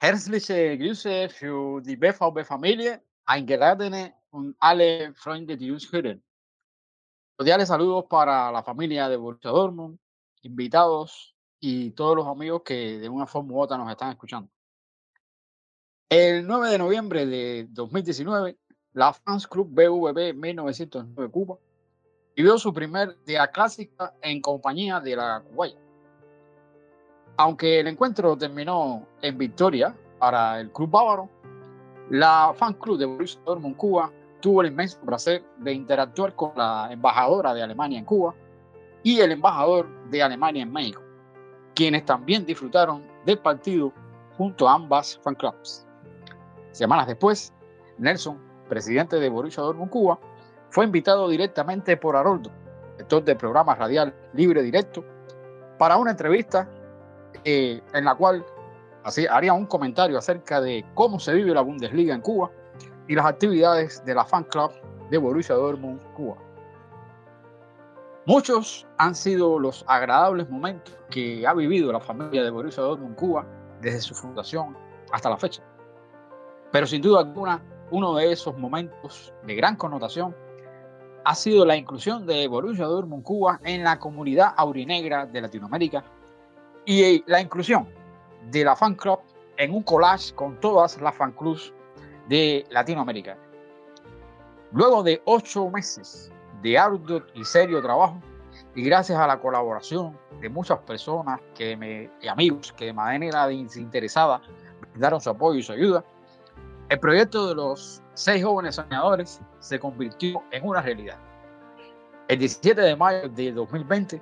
[0.00, 6.22] Herzliche Grüße für die BVB-Familie, eingeladene und alle Freunde, die uns hören.
[7.36, 9.98] Cordiales saludos para la familia de Borussia Dortmund,
[10.42, 14.50] invitados y todos los amigos que de una forma u otra nos están escuchando.
[16.08, 18.58] El 9 de noviembre de 2019,
[18.92, 21.58] la Fans Club BVB 1909 Cuba
[22.36, 25.76] vivió su primer día clásica en compañía de la Cubaya.
[27.36, 31.28] Aunque el encuentro terminó en victoria para el club bávaro,
[32.10, 34.10] la Fan Club de Borussia Dortmund Cuba
[34.40, 38.34] tuvo el inmenso placer de interactuar con la embajadora de Alemania en Cuba
[39.02, 41.02] y el embajador de Alemania en México,
[41.74, 43.92] quienes también disfrutaron del partido
[44.36, 45.86] junto a ambas fan clubs.
[46.72, 47.52] Semanas después,
[47.98, 50.18] Nelson, presidente de Borussia Dortmund Cuba,
[50.70, 52.50] fue invitado directamente por Haroldo,
[52.92, 55.04] director del programa radial Libre Directo,
[55.78, 56.68] para una entrevista
[57.44, 58.44] eh, en la cual
[59.02, 62.50] Así haría un comentario acerca de cómo se vive la Bundesliga en Cuba
[63.08, 64.70] y las actividades de la fan club
[65.10, 66.36] de Borussia Dortmund Cuba.
[68.26, 73.46] Muchos han sido los agradables momentos que ha vivido la familia de Borussia Dortmund Cuba
[73.80, 74.76] desde su fundación
[75.12, 75.62] hasta la fecha.
[76.70, 80.36] Pero sin duda alguna, uno de esos momentos de gran connotación
[81.24, 86.04] ha sido la inclusión de Borussia Dortmund Cuba en la comunidad aurinegra de Latinoamérica
[86.84, 87.88] y la inclusión
[88.50, 89.20] de la fan club
[89.56, 91.72] en un collage con todas las fan clubs
[92.28, 93.36] de Latinoamérica.
[94.72, 98.20] Luego de ocho meses de arduo y serio trabajo
[98.74, 103.46] y gracias a la colaboración de muchas personas que me, y amigos que de manera
[103.46, 104.40] desinteresada
[104.92, 106.04] brindaron su apoyo y su ayuda,
[106.90, 111.16] el proyecto de los seis jóvenes soñadores se convirtió en una realidad.
[112.26, 114.20] El 17 de mayo de 2020,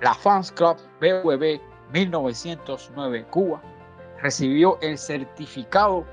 [0.00, 1.60] la Fans Club BWB
[1.92, 3.60] 1909 Cuba
[4.22, 6.06] recibió el certificado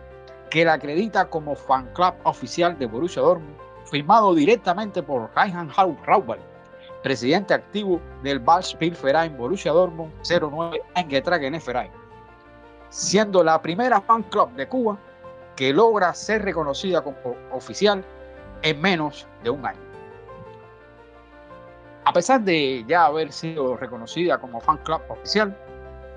[0.49, 3.55] que la acredita como fan club oficial de Borussia Dortmund,
[3.85, 5.69] firmado directamente por Reinhard
[6.05, 6.39] Raubal,
[7.03, 11.07] presidente activo del Ballspielverein Borussia Dortmund 09 en
[11.65, 11.91] Verein,
[12.89, 14.99] siendo la primera fan club de Cuba
[15.61, 18.03] que logra ser reconocida como oficial
[18.63, 19.79] en menos de un año.
[22.03, 25.55] A pesar de ya haber sido reconocida como fan club oficial,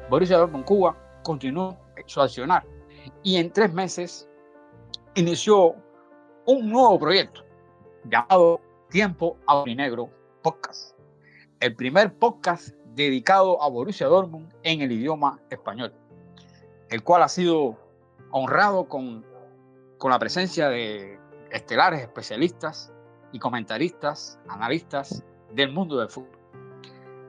[0.09, 1.76] Borussia Dortmund Cuba continuó
[2.07, 2.64] su accionar
[3.22, 4.26] y en tres meses
[5.14, 5.74] inició
[6.47, 7.45] un nuevo proyecto
[8.05, 10.09] llamado Tiempo Aurinegro
[10.40, 10.97] Podcast,
[11.61, 15.92] el primer podcast dedicado a Borussia Dortmund en el idioma español,
[16.88, 17.76] el cual ha sido
[18.30, 19.34] honrado con,
[19.99, 21.18] con la presencia de
[21.51, 22.92] estelares especialistas
[23.32, 25.22] y comentaristas, analistas
[25.53, 26.38] del mundo del fútbol.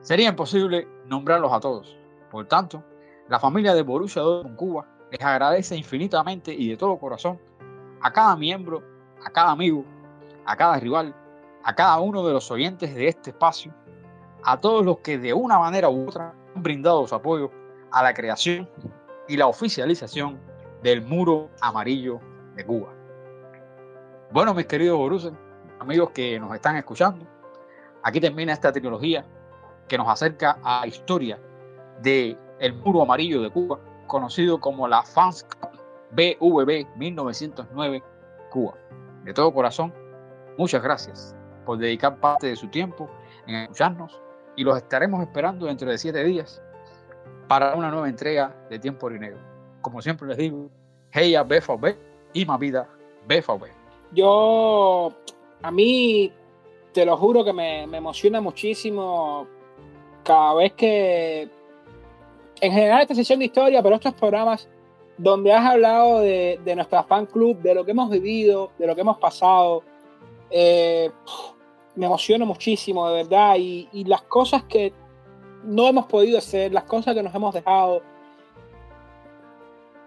[0.00, 1.96] Sería imposible nombrarlos a todos.
[2.30, 2.82] Por tanto,
[3.28, 7.40] la familia de Borussia Dortmund Cuba les agradece infinitamente y de todo corazón
[8.00, 8.82] a cada miembro,
[9.24, 9.84] a cada amigo,
[10.44, 11.14] a cada rival,
[11.64, 13.74] a cada uno de los oyentes de este espacio,
[14.44, 17.50] a todos los que de una manera u otra han brindado su apoyo
[17.90, 18.68] a la creación
[19.28, 20.38] y la oficialización
[20.82, 22.20] del muro amarillo
[22.56, 22.92] de Cuba.
[24.32, 25.32] Bueno, mis queridos Borussia,
[25.78, 27.24] amigos que nos están escuchando,
[28.02, 29.24] aquí termina esta trilogía
[29.86, 31.38] que nos acerca a la historia
[32.02, 35.46] de el muro amarillo de Cuba, conocido como la Fans
[36.12, 38.02] BVB 1909
[38.50, 38.74] Cuba.
[39.24, 39.92] De todo corazón,
[40.56, 43.10] muchas gracias por dedicar parte de su tiempo
[43.46, 44.20] en escucharnos
[44.56, 46.62] y los estaremos esperando dentro de siete días
[47.48, 49.36] para una nueva entrega de Tiempo Dinero.
[49.82, 50.68] Como siempre les digo,
[51.12, 52.05] hey a BVB
[52.36, 52.88] y más vida
[53.26, 53.64] BVB.
[54.12, 55.12] Yo,
[55.62, 56.30] a mí,
[56.92, 59.46] te lo juro que me, me emociona muchísimo
[60.22, 61.48] cada vez que
[62.60, 64.68] en general esta sesión de historia, pero estos programas
[65.18, 68.94] donde has hablado de, de, nuestra fan club, de lo que hemos vivido, de lo
[68.94, 69.82] que hemos pasado,
[70.50, 71.10] eh,
[71.94, 74.92] me emociona muchísimo, de verdad, y, y, las cosas que
[75.64, 78.02] no hemos podido hacer, las cosas que nos hemos dejado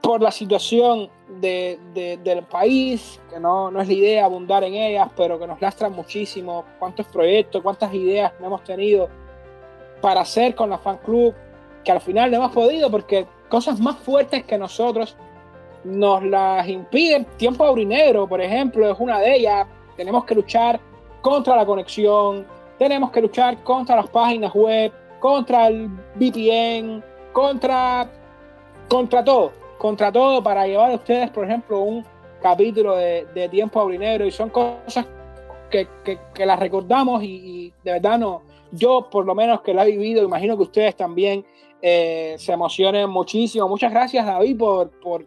[0.09, 1.07] por la situación
[1.39, 5.45] de, de, del país, que no, no es la idea abundar en ellas, pero que
[5.45, 9.07] nos lastran muchísimo, cuántos proyectos, cuántas ideas hemos tenido
[10.01, 11.35] para hacer con la fan club,
[11.83, 15.15] que al final no hemos podido porque cosas más fuertes que nosotros
[15.83, 17.25] nos las impiden.
[17.37, 19.67] Tiempo aurinegro, por ejemplo, es una de ellas.
[19.95, 20.79] Tenemos que luchar
[21.21, 22.47] contra la conexión,
[22.79, 28.09] tenemos que luchar contra las páginas web, contra el VPN, contra,
[28.89, 32.05] contra todo, contra todo para llevar a ustedes, por ejemplo, un
[32.41, 35.07] capítulo de, de Tiempo Aurinegro y son cosas
[35.71, 39.73] que, que, que las recordamos y, y, de verdad no, yo por lo menos que
[39.73, 41.45] la he vivido, imagino que ustedes también
[41.81, 43.69] eh, se emocionen muchísimo.
[43.69, 45.25] Muchas gracias David por, por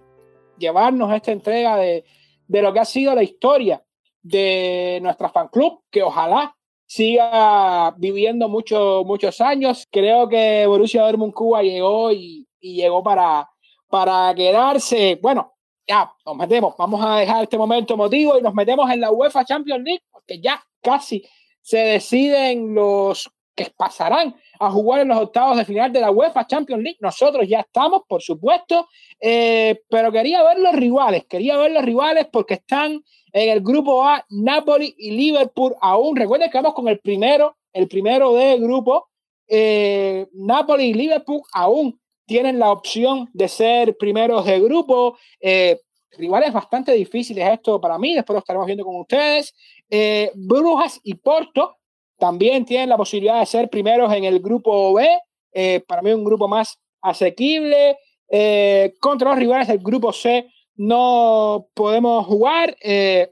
[0.59, 2.05] llevarnos esta entrega de,
[2.47, 3.83] de, lo que ha sido la historia
[4.23, 6.55] de nuestra fan club, que ojalá
[6.87, 9.89] siga viviendo muchos muchos años.
[9.91, 13.49] Creo que Borussia Dortmund Cuba llegó y, y llegó para,
[13.93, 15.19] para quedarse.
[15.21, 15.53] Bueno,
[15.87, 19.45] ya nos metemos, vamos a dejar este momento emotivo y nos metemos en la UEFA
[19.45, 21.23] Champions League, porque ya casi
[21.61, 26.47] se deciden los que pasarán a jugar en los octavos de final de la UEFA
[26.47, 26.97] Champions League.
[27.03, 28.89] Nosotros ya estamos, por supuesto,
[29.21, 34.03] eh, pero quería ver los rivales, quería ver los rivales porque están en el grupo
[34.09, 36.17] A, Napoli y Liverpool aún.
[36.17, 39.11] Recuerden que vamos con el primero, el primero de grupo.
[39.47, 42.01] Eh, Napoli y Liverpool aún
[42.33, 45.19] tienen la opción de ser primeros de grupo.
[45.39, 45.79] Eh,
[46.17, 49.55] rivales bastante difíciles esto para mí, después lo estaremos viendo con ustedes.
[49.91, 51.77] Eh, Brujas y Porto
[52.19, 55.07] también tienen la posibilidad de ser primeros en el grupo B.
[55.53, 57.99] Eh, para mí un grupo más asequible.
[58.35, 62.75] eh, contra los rivales del grupo C no podemos jugar.
[62.81, 63.31] Eh,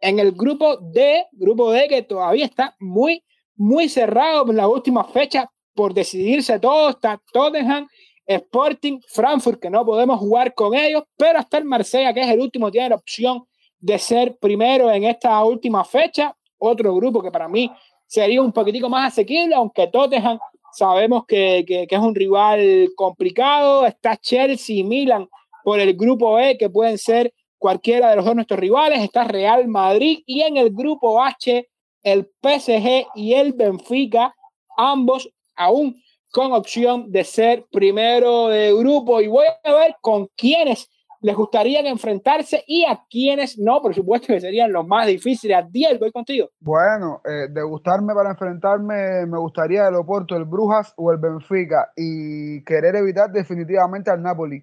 [0.00, 3.24] en el grupo D, grupo D que todavía está muy,
[3.56, 7.88] muy cerrado en la última fecha por decidirse todo, está Tottenham,
[8.26, 12.40] Sporting, Frankfurt, que no podemos jugar con ellos, pero hasta el Marsella, que es el
[12.40, 13.44] último, tiene la opción
[13.78, 16.34] de ser primero en esta última fecha.
[16.58, 17.70] Otro grupo que para mí
[18.06, 20.38] sería un poquitico más asequible, aunque Tottenham
[20.72, 23.86] sabemos que, que, es un rival complicado.
[23.86, 25.28] Está Chelsea y Milan
[25.62, 29.02] por el grupo E, que pueden ser cualquiera de los dos nuestros rivales.
[29.02, 31.68] Está Real Madrid y en el grupo H,
[32.02, 34.34] el PSG y el Benfica,
[34.76, 36.02] ambos aún
[36.34, 39.20] con opción de ser primero de grupo.
[39.20, 44.26] Y voy a ver con quiénes les gustaría enfrentarse y a quiénes no, por supuesto
[44.26, 45.56] que serían los más difíciles.
[45.56, 46.50] Adiel, voy contigo.
[46.58, 51.92] Bueno, eh, de gustarme para enfrentarme, me gustaría el Oporto, el Brujas o el Benfica
[51.96, 54.62] y querer evitar definitivamente al Napoli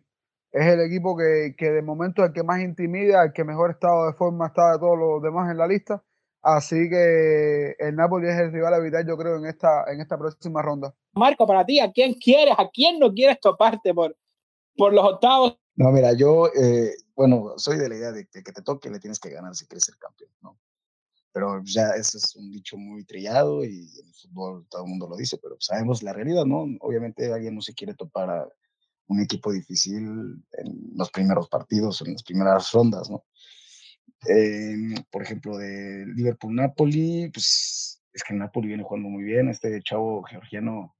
[0.51, 3.71] es el equipo que, que, de momento es el que más intimida, el que mejor
[3.71, 6.03] estado de forma está de todos los demás en la lista.
[6.41, 10.17] Así que el Napoli es el rival a evitar, yo creo, en esta, en esta
[10.17, 10.93] próxima ronda.
[11.13, 12.55] Marco, para ti, ¿a quién quieres?
[12.57, 14.17] ¿A quién no quieres toparte por,
[14.75, 15.57] por los octavos?
[15.75, 18.99] No, mira, yo, eh, bueno, soy de la idea de que, que te toque le
[18.99, 20.59] tienes que ganar si quieres ser campeón, ¿no?
[21.31, 25.07] Pero ya eso es un dicho muy trillado y en el fútbol todo el mundo
[25.07, 26.65] lo dice, pero sabemos la realidad, ¿no?
[26.81, 28.47] Obviamente alguien no se quiere topar a
[29.07, 33.23] un equipo difícil en los primeros partidos, en las primeras rondas, ¿no?
[35.09, 40.95] Por ejemplo, de Liverpool-Napoli, pues es que Napoli viene jugando muy bien, este chavo georgiano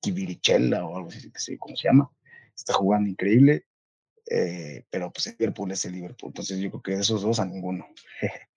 [0.00, 2.10] Kivirichella o algo así, que sé cómo se llama,
[2.54, 3.66] está jugando increíble,
[4.30, 7.40] eh, pero pues el Liverpool es el Liverpool, entonces yo creo que de esos dos
[7.40, 7.86] a ninguno.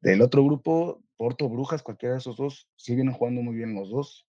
[0.00, 3.90] Del otro grupo, Porto, Brujas, cualquiera de esos dos, sí vienen jugando muy bien los
[3.90, 4.26] dos,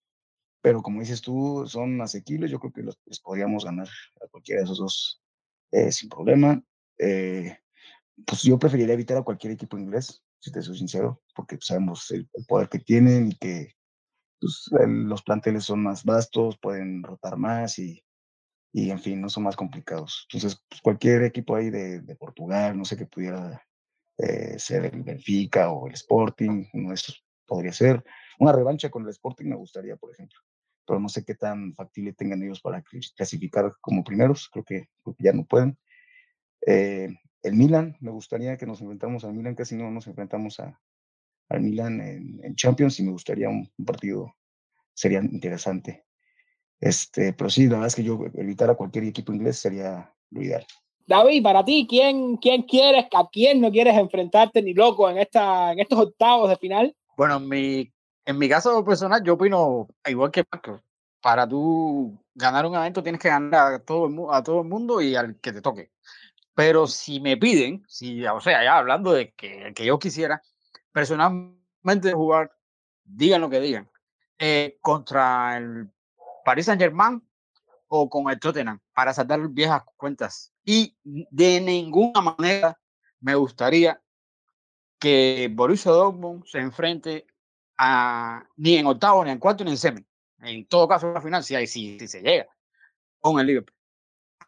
[0.62, 3.88] pero como dices tú, son asequibles, yo creo que los, les podríamos ganar
[4.22, 5.22] a cualquiera de esos dos
[5.72, 6.62] eh, sin problema.
[6.98, 7.58] Eh,
[8.26, 12.30] pues yo preferiría evitar a cualquier equipo inglés, si te soy sincero, porque sabemos el,
[12.34, 13.76] el poder que tienen y que
[14.40, 18.04] pues, el, los planteles son más vastos, pueden rotar más y,
[18.74, 20.28] y en fin, no son más complicados.
[20.30, 23.62] Entonces, pues, cualquier equipo ahí de, de, Portugal, no sé qué pudiera
[24.18, 28.04] eh, ser el Benfica o el Sporting, uno de esos podría ser.
[28.40, 30.40] Una revancha con el Sporting me gustaría, por ejemplo
[30.92, 32.84] pero no sé qué tan factible tengan ellos para
[33.16, 35.78] clasificar como primeros, creo que, creo que ya no pueden.
[36.68, 37.10] Eh,
[37.44, 40.80] el Milan, me gustaría que nos enfrentamos al Milan, casi no nos enfrentamos a,
[41.50, 44.36] al Milan en, en, Champions y me gustaría un, un, partido,
[44.94, 46.06] sería interesante.
[46.80, 50.42] Este, pero sí, la verdad es que yo evitar a cualquier equipo inglés sería lo
[50.42, 50.66] ideal.
[51.08, 55.72] David, para ti, ¿quién, quién quieres, a quién no quieres enfrentarte ni loco en, esta,
[55.72, 56.96] en estos octavos de final?
[57.18, 57.92] Bueno, mi
[58.26, 60.82] en mi caso personal, yo opino igual que Marco.
[61.22, 65.02] Para tú ganar un evento tienes que ganar a todo, el, a todo el mundo
[65.02, 65.92] y al que te toque.
[66.54, 70.42] Pero si me piden, si, o sea, ya hablando de que, que yo quisiera
[70.92, 72.52] personalmente jugar,
[73.04, 73.90] digan lo que digan,
[74.38, 75.90] eh, contra el
[76.44, 77.22] Paris Saint Germain
[77.88, 80.54] o con el Tottenham para saltar viejas cuentas.
[80.64, 82.80] Y de ninguna manera
[83.20, 84.02] me gustaría
[85.00, 87.26] que Borussia Dortmund se enfrente
[88.58, 90.06] ni en octavo, ni en cuarto, ni en semi.
[90.40, 92.48] En todo caso, la final, si, si, si se llega
[93.20, 93.76] con el Liverpool.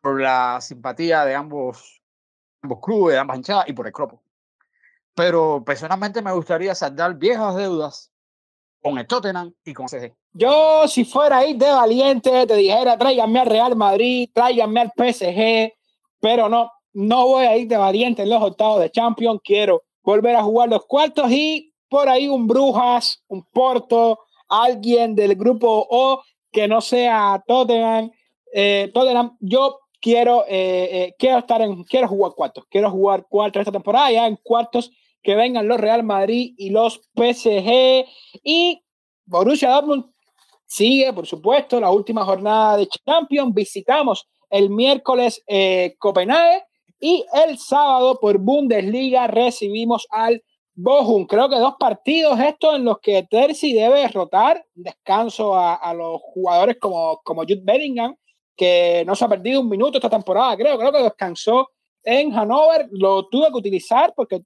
[0.04, 2.04] Por la simpatía de ambos,
[2.62, 4.22] ambos clubes, de ambas hinchadas y por el cropo.
[5.16, 8.12] Pero personalmente me gustaría saldar viejas deudas
[8.82, 10.14] con el Tottenham y con CG.
[10.34, 15.72] Yo, si fuera ahí de valiente, te dijera, tráiganme al Real Madrid, tráiganme al PSG,
[16.20, 20.36] pero no, no voy a ir de valiente en los octavos de Champions, quiero volver
[20.36, 26.22] a jugar los cuartos y por ahí un Brujas, un Porto, alguien del grupo O
[26.52, 28.12] que no sea Tottenham.
[28.54, 33.62] Eh, Tottenham, yo quiero, eh, eh, quiero estar en, quiero jugar cuartos, quiero jugar cuartos
[33.62, 34.92] esta temporada, ya en cuartos
[35.24, 38.06] que vengan los Real Madrid y los PSG
[38.44, 38.84] y
[39.26, 40.12] Borussia Dortmund
[40.66, 43.54] sigue, por supuesto, la última jornada de Champions.
[43.54, 46.66] Visitamos el miércoles eh, Copenhague
[47.00, 50.44] y el sábado por Bundesliga recibimos al
[50.76, 55.94] Bochum, creo que dos partidos estos en los que Terzi debe rotar, descanso a, a,
[55.94, 58.16] los jugadores como, como Jude Bellingham,
[58.56, 61.70] que no se ha perdido un minuto esta temporada, creo, creo que descansó
[62.04, 64.42] en Hannover, lo tuve que utilizar porque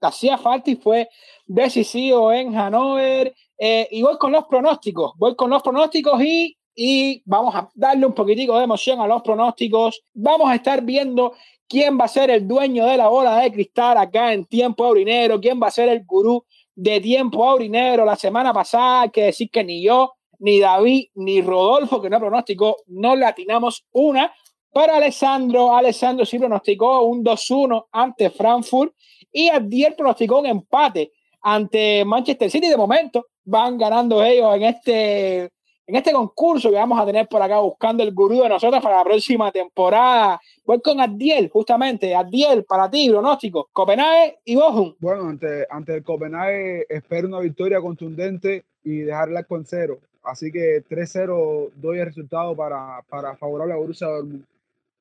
[0.00, 1.08] hacía falta y fue
[1.46, 3.34] decisivo en Hannover.
[3.56, 8.04] Eh, y voy con los pronósticos, voy con los pronósticos y, y vamos a darle
[8.06, 10.02] un poquitico de emoción a los pronósticos.
[10.12, 11.34] Vamos a estar viendo
[11.68, 15.40] quién va a ser el dueño de la bola de cristal acá en tiempo aurinero,
[15.40, 16.44] quién va a ser el gurú
[16.74, 18.04] de tiempo aurinero.
[18.04, 20.14] La semana pasada hay que decir que ni yo,
[20.44, 24.30] ni David, ni Rodolfo, que no pronóstico, no le atinamos una,
[24.74, 28.92] Pero Alessandro, Alessandro sí pronosticó un 2-1 ante Frankfurt
[29.32, 32.68] y Adiel pronosticó un empate ante Manchester City.
[32.68, 35.50] De momento van ganando ellos en este
[35.86, 38.98] en este concurso que vamos a tener por acá buscando el gurú de nosotros para
[38.98, 40.40] la próxima temporada.
[40.64, 42.14] Voy con Adiel, justamente.
[42.14, 43.68] Adiel, para ti, pronóstico.
[43.72, 44.94] Copenhague y Bochum.
[44.98, 50.00] Bueno, ante, ante el Copenhague espero una victoria contundente y dejarla con cero.
[50.24, 54.44] Así que 3-0 doy el resultado para, para favorable a Borussia Dortmund.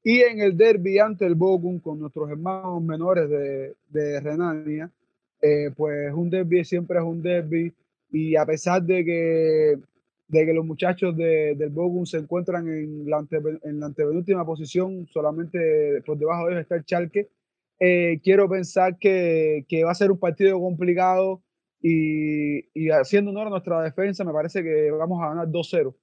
[0.04, 4.92] Y en el derby ante el Bochum con nuestros hermanos menores de, de Renania,
[5.42, 7.74] eh, pues un derby siempre es un derby
[8.12, 9.80] y a pesar de que
[10.28, 13.26] de que los muchachos de, del Bochum se encuentran en la,
[13.64, 17.30] en la antepenúltima posición, solamente por debajo de ellos está el Chalque.
[17.80, 21.42] Eh, quiero pensar que, que, va a ser un partido complicado
[21.84, 25.94] y, y, haciendo honor a nuestra defensa, me parece que vamos a ganar 2-0.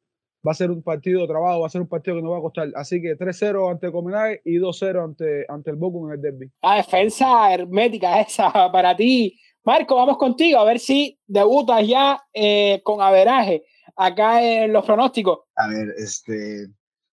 [0.46, 2.42] Va a ser un partido trabajo, va a ser un partido que nos va a
[2.42, 2.68] costar.
[2.74, 6.50] Así que 3-0 ante Copenhague y 2-0 ante, ante el Bochum en el derby.
[6.62, 9.38] La defensa hermética esa para ti.
[9.64, 13.64] Marco, vamos contigo a ver si debutas ya eh, con averaje
[14.00, 15.40] acá en los pronósticos?
[15.56, 16.68] A ver, este,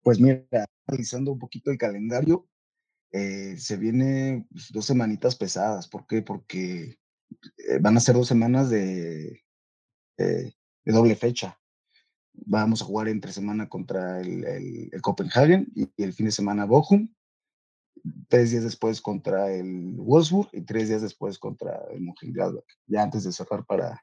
[0.02, 2.48] pues mira, analizando un poquito el calendario,
[3.12, 5.88] eh, se viene pues, dos semanitas pesadas.
[5.88, 6.22] ¿Por qué?
[6.22, 6.96] Porque
[7.56, 9.42] eh, van a ser dos semanas de,
[10.18, 10.52] eh,
[10.84, 11.58] de, doble fecha.
[12.32, 17.12] Vamos a jugar entre semana contra el, el, Copenhagen y, el fin de semana Bochum.
[18.28, 23.22] Tres días después contra el Wolfsburg y tres días después contra el Mönchengladbach, ya antes
[23.24, 24.02] de cerrar para,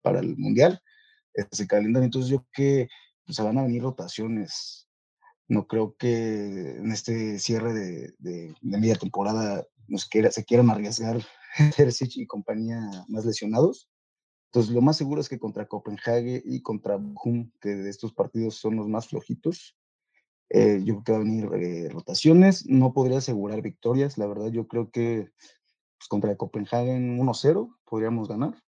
[0.00, 0.80] para el Mundial
[1.34, 2.04] ese calendario.
[2.04, 2.88] Entonces yo que
[3.24, 4.88] pues, se van a venir rotaciones.
[5.48, 11.20] No creo que en este cierre de, de, media temporada nos quiera, se quieran arriesgar
[11.76, 13.88] Terzic y compañía más lesionados.
[14.46, 18.56] Entonces lo más seguro es que contra Copenhague y contra Bochum, que de estos partidos
[18.56, 19.76] son los más flojitos,
[20.50, 22.66] eh, yo creo que va a venir eh, rotaciones.
[22.66, 24.18] No podría asegurar victorias.
[24.18, 25.30] La verdad, yo creo que
[25.98, 28.62] pues, contra Copenhagen 1-0 podríamos ganar.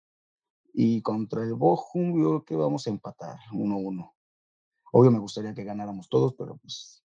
[0.73, 4.13] Y contra el Bochum, yo creo que vamos a empatar 1-1.
[4.93, 7.03] Obvio me gustaría que ganáramos todos, pero pues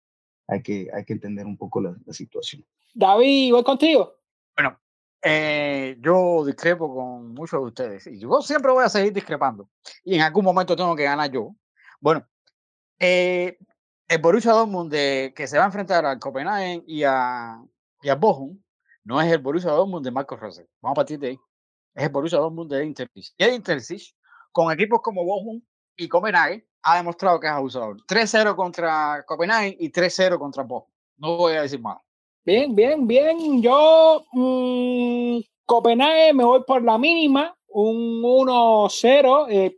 [0.47, 2.63] hay que, hay que entender un poco la, la situación.
[2.93, 4.13] David, voy contigo.
[4.55, 4.80] Bueno,
[5.22, 9.70] eh, yo discrepo con muchos de ustedes y yo siempre voy a seguir discrepando
[10.03, 11.55] y en algún momento tengo que ganar yo.
[11.99, 12.28] Bueno,
[12.99, 13.57] eh,
[14.07, 17.59] el Borussia Dortmund de, que se va a enfrentar al Copenhagen y a,
[18.01, 18.61] y a Bochum
[19.03, 20.63] no es el Borussia Dortmund de Marcos Rossi.
[20.82, 21.39] Vamos a partir de ahí
[21.97, 23.34] es el Borussia Dortmund de Intercis.
[23.38, 24.15] Y el Intercis,
[24.51, 25.61] con equipos como Bochum
[25.95, 27.97] y Copenhague, ha demostrado que es abusador.
[28.05, 30.93] 3-0 contra Copenhague y 3-0 contra Bochum.
[31.18, 31.97] No voy a decir más.
[32.47, 33.61] Bien, bien, bien.
[33.61, 39.47] Yo, mmm, Copenhague, me voy por la mínima, un 1-0.
[39.49, 39.77] Eh,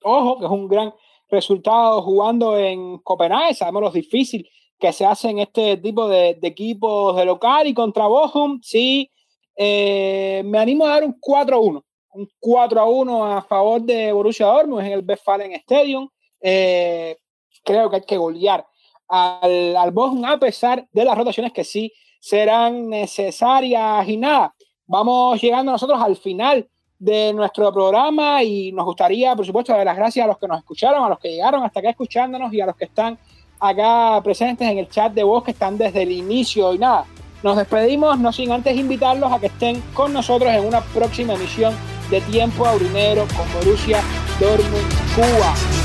[0.00, 0.94] ojo, que es un gran
[1.28, 3.54] resultado jugando en Copenhague.
[3.54, 4.48] Sabemos lo difícil
[4.78, 9.10] que se hacen este tipo de, de equipos de local y contra Bochum, sí
[9.56, 11.82] eh, me animo a dar un 4-1.
[12.12, 16.08] Un 4-1 a favor de Borussia Dortmund en el Westfalen Stadium.
[16.40, 17.16] Eh,
[17.64, 18.64] creo que hay que golear
[19.08, 21.92] al, al Bochum a pesar de las rotaciones que sí
[22.24, 24.54] serán necesarias y nada.
[24.86, 26.66] Vamos llegando nosotros al final
[26.98, 30.56] de nuestro programa y nos gustaría, por supuesto, dar las gracias a los que nos
[30.56, 33.18] escucharon, a los que llegaron hasta acá escuchándonos y a los que están
[33.60, 37.04] acá presentes en el chat de voz que están desde el inicio y nada.
[37.42, 41.74] Nos despedimos, no sin antes invitarlos a que estén con nosotros en una próxima emisión
[42.10, 44.00] de Tiempo Aurinero con Borussia
[44.40, 45.83] Dortmund Cuba.